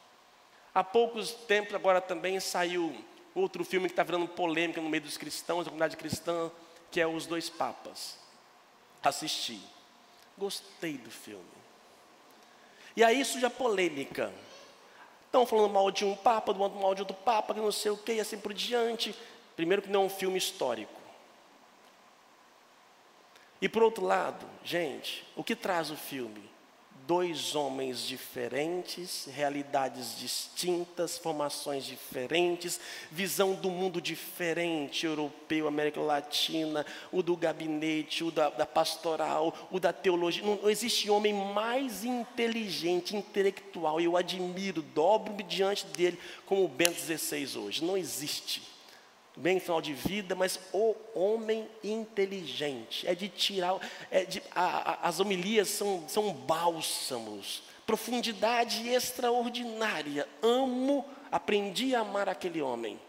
Há 0.73 0.83
poucos 0.83 1.31
tempos 1.31 1.75
agora 1.75 2.01
também 2.01 2.39
saiu 2.39 2.95
outro 3.35 3.63
filme 3.63 3.87
que 3.87 3.93
está 3.93 4.03
virando 4.03 4.27
polêmica 4.27 4.81
no 4.81 4.89
meio 4.89 5.03
dos 5.03 5.17
cristãos, 5.17 5.65
da 5.65 5.71
comunidade 5.71 5.97
cristã, 5.97 6.51
que 6.91 6.99
é 6.99 7.07
Os 7.07 7.25
Dois 7.25 7.49
Papas. 7.49 8.17
Assisti. 9.03 9.59
Gostei 10.37 10.97
do 10.97 11.11
filme. 11.11 11.43
E 12.95 13.03
aí 13.03 13.23
surge 13.23 13.45
a 13.45 13.49
polêmica. 13.49 14.33
Estão 15.25 15.45
falando 15.45 15.71
mal 15.71 15.91
de 15.91 16.05
um 16.05 16.15
papa, 16.15 16.53
do 16.53 16.61
outro 16.61 16.79
mal 16.79 16.93
de 16.93 17.01
outro 17.01 17.15
papa, 17.17 17.53
que 17.53 17.59
não 17.59 17.71
sei 17.71 17.91
o 17.91 17.97
que, 17.97 18.13
e 18.13 18.19
assim 18.19 18.37
por 18.37 18.53
diante. 18.53 19.15
Primeiro 19.55 19.81
que 19.81 19.89
não 19.89 20.03
é 20.03 20.05
um 20.05 20.09
filme 20.09 20.37
histórico. 20.37 21.01
E 23.61 23.69
por 23.69 23.81
outro 23.81 24.05
lado, 24.05 24.45
gente, 24.63 25.25
o 25.35 25.43
que 25.43 25.55
traz 25.55 25.89
o 25.89 25.95
filme? 25.95 26.52
Dois 27.07 27.55
homens 27.55 27.99
diferentes, 27.99 29.25
realidades 29.25 30.17
distintas, 30.17 31.17
formações 31.17 31.85
diferentes, 31.85 32.79
visão 33.11 33.53
do 33.53 33.69
mundo 33.69 34.01
diferente, 34.01 35.05
europeu, 35.05 35.67
América 35.67 35.99
Latina, 35.99 36.85
o 37.11 37.21
do 37.21 37.35
gabinete, 37.35 38.23
o 38.23 38.31
da, 38.31 38.49
da 38.49 38.65
pastoral, 38.65 39.53
o 39.71 39.79
da 39.79 39.91
teologia. 39.91 40.43
Não, 40.43 40.55
não, 40.55 40.69
existe 40.69 41.09
homem 41.09 41.33
mais 41.33 42.03
inteligente, 42.03 43.15
intelectual, 43.15 43.99
eu 43.99 44.15
admiro, 44.15 44.81
dobro-me 44.81 45.43
diante 45.43 45.85
dele, 45.87 46.19
como 46.45 46.63
o 46.63 46.69
Bento 46.69 46.99
XVI 46.99 47.57
hoje. 47.57 47.83
Não 47.83 47.97
existe 47.97 48.72
bem 49.35 49.59
final 49.59 49.81
de 49.81 49.93
vida, 49.93 50.35
mas 50.35 50.59
o 50.71 50.95
homem 51.13 51.67
inteligente. 51.83 53.07
É 53.07 53.15
de 53.15 53.27
tirar, 53.27 53.79
é 54.11 54.25
de, 54.25 54.41
a, 54.51 54.91
a, 54.91 55.07
as 55.07 55.19
homilias 55.19 55.69
são, 55.69 56.07
são 56.07 56.31
bálsamos, 56.31 57.63
profundidade 57.85 58.87
extraordinária. 58.89 60.27
Amo, 60.41 61.05
aprendi 61.31 61.95
a 61.95 62.01
amar 62.01 62.29
aquele 62.29 62.61
homem. 62.61 62.99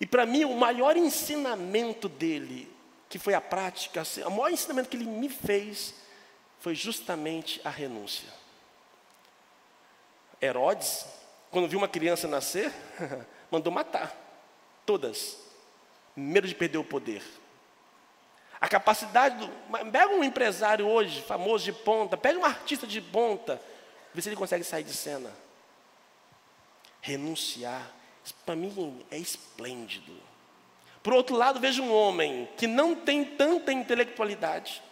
E 0.00 0.06
para 0.06 0.26
mim, 0.26 0.44
o 0.44 0.54
maior 0.54 0.96
ensinamento 0.96 2.08
dele, 2.08 2.72
que 3.08 3.18
foi 3.18 3.34
a 3.34 3.40
prática, 3.40 4.02
assim, 4.02 4.22
o 4.22 4.30
maior 4.30 4.50
ensinamento 4.50 4.88
que 4.88 4.96
ele 4.96 5.06
me 5.06 5.28
fez, 5.28 5.94
foi 6.60 6.74
justamente 6.74 7.60
a 7.64 7.70
renúncia. 7.70 8.28
Herodes, 10.40 11.04
quando 11.50 11.68
viu 11.68 11.78
uma 11.78 11.88
criança 11.88 12.28
nascer, 12.28 12.72
mandou 13.50 13.72
matar. 13.72 14.27
Todas. 14.88 15.36
Medo 16.16 16.48
de 16.48 16.54
perder 16.54 16.78
o 16.78 16.82
poder. 16.82 17.22
A 18.58 18.66
capacidade 18.66 19.36
do. 19.36 19.46
Pega 19.92 20.14
um 20.14 20.24
empresário 20.24 20.88
hoje, 20.88 21.20
famoso 21.20 21.62
de 21.62 21.74
ponta, 21.74 22.16
pega 22.16 22.38
um 22.38 22.44
artista 22.46 22.86
de 22.86 23.02
ponta, 23.02 23.60
vê 24.14 24.22
se 24.22 24.30
ele 24.30 24.36
consegue 24.36 24.64
sair 24.64 24.84
de 24.84 24.94
cena. 24.94 25.30
Renunciar. 27.02 27.92
Para 28.46 28.56
mim 28.56 29.04
é 29.10 29.18
esplêndido. 29.18 30.16
Por 31.02 31.12
outro 31.12 31.36
lado, 31.36 31.60
vejo 31.60 31.82
um 31.82 31.92
homem 31.92 32.48
que 32.56 32.66
não 32.66 32.94
tem 32.94 33.22
tanta 33.26 33.70
intelectualidade, 33.70 34.82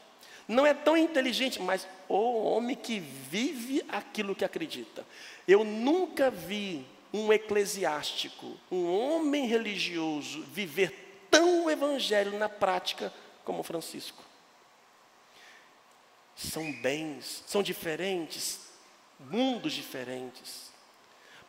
não 0.46 0.66
é 0.66 0.74
tão 0.74 0.94
inteligente, 0.94 1.61
mas 1.62 1.88
o 2.06 2.44
homem 2.44 2.76
que 2.76 3.00
vive 3.00 3.82
aquilo 3.88 4.35
que 4.35 4.44
acredita. 4.44 5.06
Eu 5.48 5.64
nunca 5.64 6.30
vi 6.30 6.85
um 7.12 7.33
eclesiástico, 7.33 8.57
um 8.71 8.87
homem 8.87 9.47
religioso, 9.47 10.42
viver 10.42 11.27
tão 11.31 11.64
o 11.64 11.71
evangelho 11.71 12.38
na 12.38 12.49
prática 12.49 13.12
como 13.45 13.62
Francisco. 13.62 14.23
São 16.35 16.71
bens, 16.73 17.42
são 17.47 17.62
diferentes, 17.62 18.61
mundos 19.19 19.73
diferentes. 19.73 20.71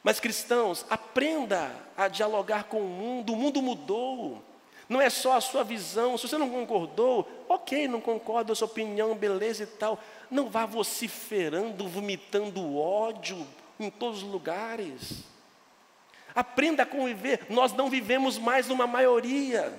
Mas 0.03 0.19
cristãos, 0.19 0.85
aprenda 0.89 1.75
a 1.97 2.07
dialogar 2.07 2.65
com 2.65 2.81
o 2.81 2.87
mundo, 2.87 3.33
o 3.33 3.35
mundo 3.35 3.61
mudou. 3.61 4.41
Não 4.87 5.01
é 5.01 5.09
só 5.09 5.33
a 5.33 5.41
sua 5.41 5.63
visão, 5.65 6.17
se 6.17 6.27
você 6.27 6.37
não 6.37 6.49
concordou, 6.49 7.27
ok, 7.49 7.89
não 7.89 7.99
concordo, 7.99 8.53
a 8.53 8.55
sua 8.55 8.67
opinião, 8.67 9.15
beleza 9.15 9.63
e 9.63 9.67
tal. 9.67 9.99
Não 10.31 10.49
vá 10.49 10.65
vociferando, 10.65 11.89
vomitando 11.89 12.77
ódio 12.77 13.45
em 13.77 13.89
todos 13.89 14.23
os 14.23 14.29
lugares. 14.29 15.23
Aprenda 16.37 16.83
a 16.83 16.85
conviver. 16.85 17.47
Nós 17.49 17.73
não 17.73 17.89
vivemos 17.89 18.37
mais 18.37 18.67
numa 18.67 18.85
maioria. 18.85 19.73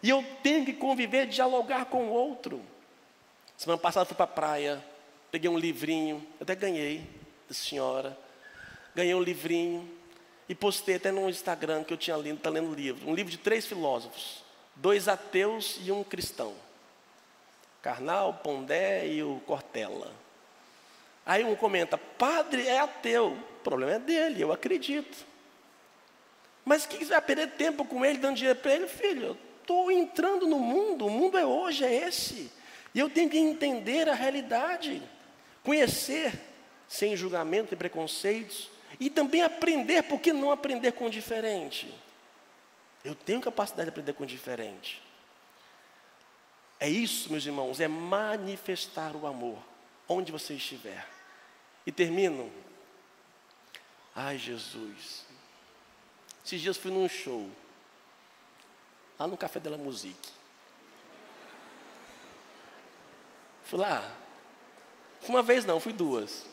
E 0.00 0.08
eu 0.08 0.24
tenho 0.40 0.64
que 0.64 0.72
conviver, 0.72 1.26
dialogar 1.26 1.86
com 1.86 2.04
o 2.06 2.12
outro. 2.12 2.62
Semana 3.56 3.76
passada 3.76 4.06
fui 4.06 4.14
para 4.14 4.22
a 4.22 4.28
praia, 4.28 4.84
peguei 5.32 5.50
um 5.50 5.58
livrinho, 5.58 6.24
até 6.40 6.54
ganhei 6.54 7.04
da 7.48 7.54
senhora. 7.54 8.16
Ganhei 8.94 9.16
um 9.16 9.20
livrinho 9.20 9.90
e 10.48 10.54
postei 10.54 10.94
até 10.94 11.10
no 11.10 11.28
Instagram 11.28 11.82
que 11.82 11.92
eu 11.92 11.96
tinha 11.96 12.16
lido, 12.16 12.36
está 12.36 12.50
lendo 12.50 12.72
livro. 12.72 13.10
Um 13.10 13.12
livro 13.12 13.32
de 13.32 13.38
três 13.38 13.66
filósofos, 13.66 14.44
dois 14.76 15.08
ateus 15.08 15.80
e 15.82 15.90
um 15.90 16.04
cristão. 16.04 16.54
Carnal, 17.82 18.34
Pondé 18.44 19.08
e 19.08 19.24
o 19.24 19.42
Cortella. 19.44 20.12
Aí 21.26 21.42
um 21.42 21.56
comenta, 21.56 21.98
padre 21.98 22.68
é 22.68 22.78
ateu. 22.78 23.32
O 23.32 23.62
problema 23.64 23.94
é 23.94 23.98
dele, 23.98 24.40
eu 24.40 24.52
acredito. 24.52 25.34
Mas 26.66 26.84
o 26.84 26.88
que 26.88 26.98
você 26.98 27.12
vai 27.12 27.22
perder 27.22 27.52
tempo 27.52 27.84
com 27.84 28.04
ele, 28.04 28.18
dando 28.18 28.34
dinheiro 28.34 28.58
para 28.58 28.74
ele? 28.74 28.88
Filho, 28.88 29.38
estou 29.60 29.88
entrando 29.88 30.48
no 30.48 30.58
mundo, 30.58 31.06
o 31.06 31.10
mundo 31.10 31.38
é 31.38 31.46
hoje, 31.46 31.84
é 31.84 32.08
esse. 32.08 32.50
E 32.92 32.98
eu 32.98 33.08
tenho 33.08 33.30
que 33.30 33.38
entender 33.38 34.08
a 34.08 34.14
realidade, 34.14 35.00
conhecer, 35.62 36.32
sem 36.88 37.16
julgamento 37.16 37.72
e 37.72 37.76
preconceitos, 37.76 38.68
e 38.98 39.08
também 39.08 39.42
aprender, 39.42 40.02
por 40.02 40.20
que 40.20 40.32
não 40.32 40.50
aprender 40.50 40.90
com 40.90 41.06
o 41.06 41.10
diferente? 41.10 41.94
Eu 43.04 43.14
tenho 43.14 43.40
capacidade 43.40 43.84
de 43.84 43.90
aprender 43.90 44.14
com 44.14 44.24
o 44.24 44.26
diferente. 44.26 45.00
É 46.80 46.88
isso, 46.88 47.30
meus 47.30 47.46
irmãos, 47.46 47.78
é 47.78 47.86
manifestar 47.86 49.14
o 49.14 49.24
amor, 49.28 49.58
onde 50.08 50.32
você 50.32 50.54
estiver. 50.54 51.06
E 51.86 51.92
termino. 51.92 52.50
Ai, 54.16 54.36
Jesus. 54.36 55.25
Esses 56.46 56.60
dias 56.60 56.76
fui 56.76 56.92
num 56.92 57.08
show, 57.08 57.50
lá 59.18 59.26
no 59.26 59.36
Café 59.36 59.58
Della 59.58 59.76
Musique. 59.76 60.30
Fui 63.64 63.80
lá. 63.80 64.08
Fui 65.20 65.30
uma 65.34 65.42
vez 65.42 65.64
não, 65.64 65.80
fui 65.80 65.92
duas. 65.92 66.46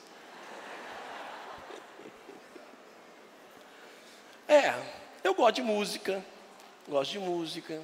É, 4.47 4.73
eu 5.23 5.35
gosto 5.35 5.57
de 5.57 5.61
música, 5.61 6.25
gosto 6.87 7.11
de 7.11 7.19
música, 7.19 7.79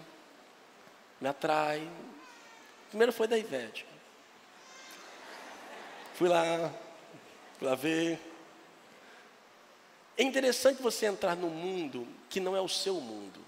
me 1.21 1.29
atrai. 1.29 1.87
Primeiro 2.87 3.13
foi 3.13 3.27
da 3.27 3.37
Ivete. 3.37 3.85
Fui 6.15 6.27
lá, 6.27 6.73
fui 7.59 7.67
lá 7.67 7.75
ver. 7.75 8.28
É 10.19 10.23
interessante 10.23 10.81
você 10.81 11.05
entrar 11.05 11.37
no 11.37 11.49
mundo 11.49 12.05
que 12.29 12.41
não 12.41 12.53
é 12.53 12.59
o 12.59 12.67
seu 12.67 12.95
mundo. 12.95 13.39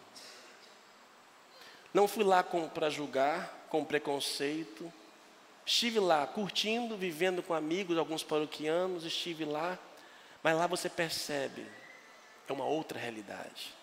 Não 1.94 2.08
fui 2.08 2.24
lá 2.24 2.42
para 2.42 2.90
julgar, 2.90 3.68
com 3.68 3.84
preconceito. 3.84 4.90
Estive 5.66 6.00
lá 6.00 6.26
curtindo, 6.26 6.96
vivendo 6.96 7.44
com 7.44 7.54
amigos, 7.54 7.98
alguns 7.98 8.24
paroquianos, 8.24 9.04
estive 9.04 9.44
lá. 9.44 9.78
Mas 10.42 10.56
lá 10.56 10.66
você 10.66 10.88
percebe, 10.88 11.68
é 12.48 12.54
uma 12.54 12.64
outra 12.64 12.98
realidade. 12.98 13.74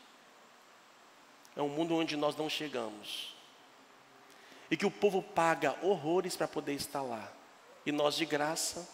É 1.54 1.60
um 1.60 1.68
mundo 1.68 1.94
onde 1.94 2.16
nós 2.16 2.36
não 2.36 2.48
chegamos. 2.48 3.36
E 4.70 4.78
que 4.78 4.86
o 4.86 4.90
povo 4.90 5.22
paga 5.22 5.76
horrores 5.82 6.36
para 6.36 6.48
poder 6.48 6.72
estar 6.72 7.02
lá. 7.02 7.30
E 7.84 7.92
nós 7.92 8.14
de 8.14 8.24
graça. 8.24 8.88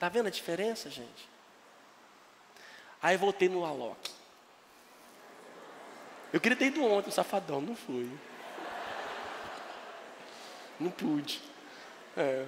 Está 0.00 0.08
vendo 0.08 0.28
a 0.28 0.30
diferença, 0.30 0.88
gente? 0.88 1.28
Aí 3.02 3.18
voltei 3.18 3.50
no 3.50 3.66
Alok. 3.66 4.10
Eu 6.32 6.40
queria 6.40 6.56
ter 6.56 6.68
ido 6.68 6.82
ontem, 6.82 7.10
safadão, 7.10 7.60
não 7.60 7.76
fui. 7.76 8.10
Não 10.80 10.90
pude. 10.90 11.42
É. 12.16 12.46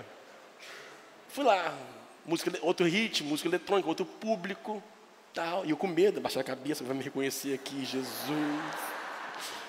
Fui 1.29 1.45
lá, 1.45 1.77
música, 2.25 2.51
outro 2.63 2.87
ritmo, 2.87 3.29
música 3.29 3.51
eletrônica, 3.51 3.87
outro 3.87 4.07
público, 4.07 4.83
tal. 5.35 5.67
E 5.67 5.71
eu 5.73 5.77
com 5.77 5.87
medo, 5.87 6.23
baixar 6.23 6.41
a 6.41 6.45
cabeça, 6.45 6.83
vai 6.83 6.97
me 6.97 7.05
reconhecer 7.05 7.53
aqui, 7.53 7.85
Jesus. 7.85 8.75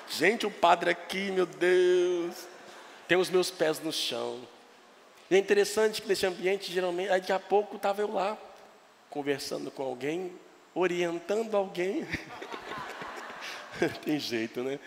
Gente, 0.10 0.46
o 0.46 0.52
padre 0.52 0.90
aqui, 0.90 1.32
meu 1.32 1.46
Deus. 1.46 2.48
Tem 3.10 3.18
os 3.18 3.30
meus 3.30 3.52
pés 3.52 3.82
no 3.82 3.92
chão. 3.92 4.40
E 5.30 5.36
é 5.36 5.38
interessante 5.38 6.02
que 6.02 6.08
nesse 6.08 6.26
ambiente, 6.26 6.72
geralmente, 6.72 7.10
daqui 7.10 7.32
a 7.32 7.40
pouco 7.40 7.76
estava 7.76 8.02
eu 8.02 8.12
lá, 8.12 8.38
conversando 9.10 9.72
com 9.72 9.84
alguém, 9.84 10.38
orientando 10.74 11.56
alguém. 11.56 12.08
Tem 14.04 14.20
jeito, 14.20 14.64
né? 14.64 14.80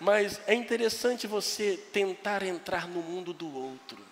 Mas 0.00 0.40
é 0.46 0.54
interessante 0.54 1.26
você 1.26 1.76
tentar 1.92 2.42
entrar 2.42 2.88
no 2.88 3.00
mundo 3.00 3.32
do 3.32 3.54
outro, 3.54 4.04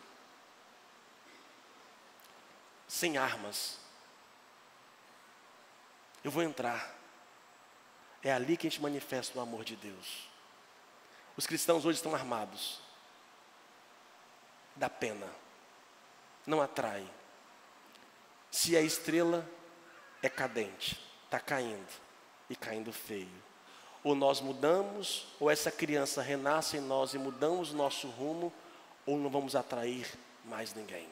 sem 2.87 3.19
armas. 3.19 3.79
Eu 6.23 6.31
vou 6.31 6.43
entrar. 6.43 6.97
É 8.23 8.33
ali 8.33 8.57
que 8.57 8.67
a 8.67 8.71
gente 8.71 8.81
manifesta 8.81 9.37
o 9.39 9.43
amor 9.43 9.65
de 9.65 9.75
Deus. 9.75 10.29
Os 11.37 11.47
cristãos 11.47 11.85
hoje 11.85 11.97
estão 11.97 12.15
armados. 12.15 12.81
Dá 14.77 14.89
pena. 14.89 15.27
Não 16.47 16.61
atrai. 16.61 17.05
Se 18.51 18.77
a 18.77 18.81
estrela 18.81 19.49
é 20.23 20.29
cadente, 20.29 21.01
está 21.25 21.41
caindo 21.41 21.89
e 22.51 22.57
caindo 22.57 22.93
feio. 22.93 23.43
Ou 24.05 24.15
nós 24.15 24.41
mudamos, 24.41 25.27
ou 25.39 25.51
essa 25.51 25.71
criança 25.71 26.21
renasce 26.21 26.77
em 26.77 26.81
nós 26.81 27.15
e 27.15 27.19
mudamos 27.19 27.73
nosso 27.73 28.09
rumo, 28.09 28.53
ou 29.07 29.17
não 29.17 29.31
vamos 29.31 29.55
atrair 29.57 30.07
mais 30.45 30.75
ninguém. 30.75 31.09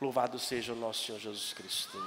Louvado 0.00 0.38
seja 0.38 0.72
o 0.72 0.76
nosso 0.76 1.04
Senhor 1.04 1.18
Jesus 1.18 1.52
Cristo. 1.52 1.98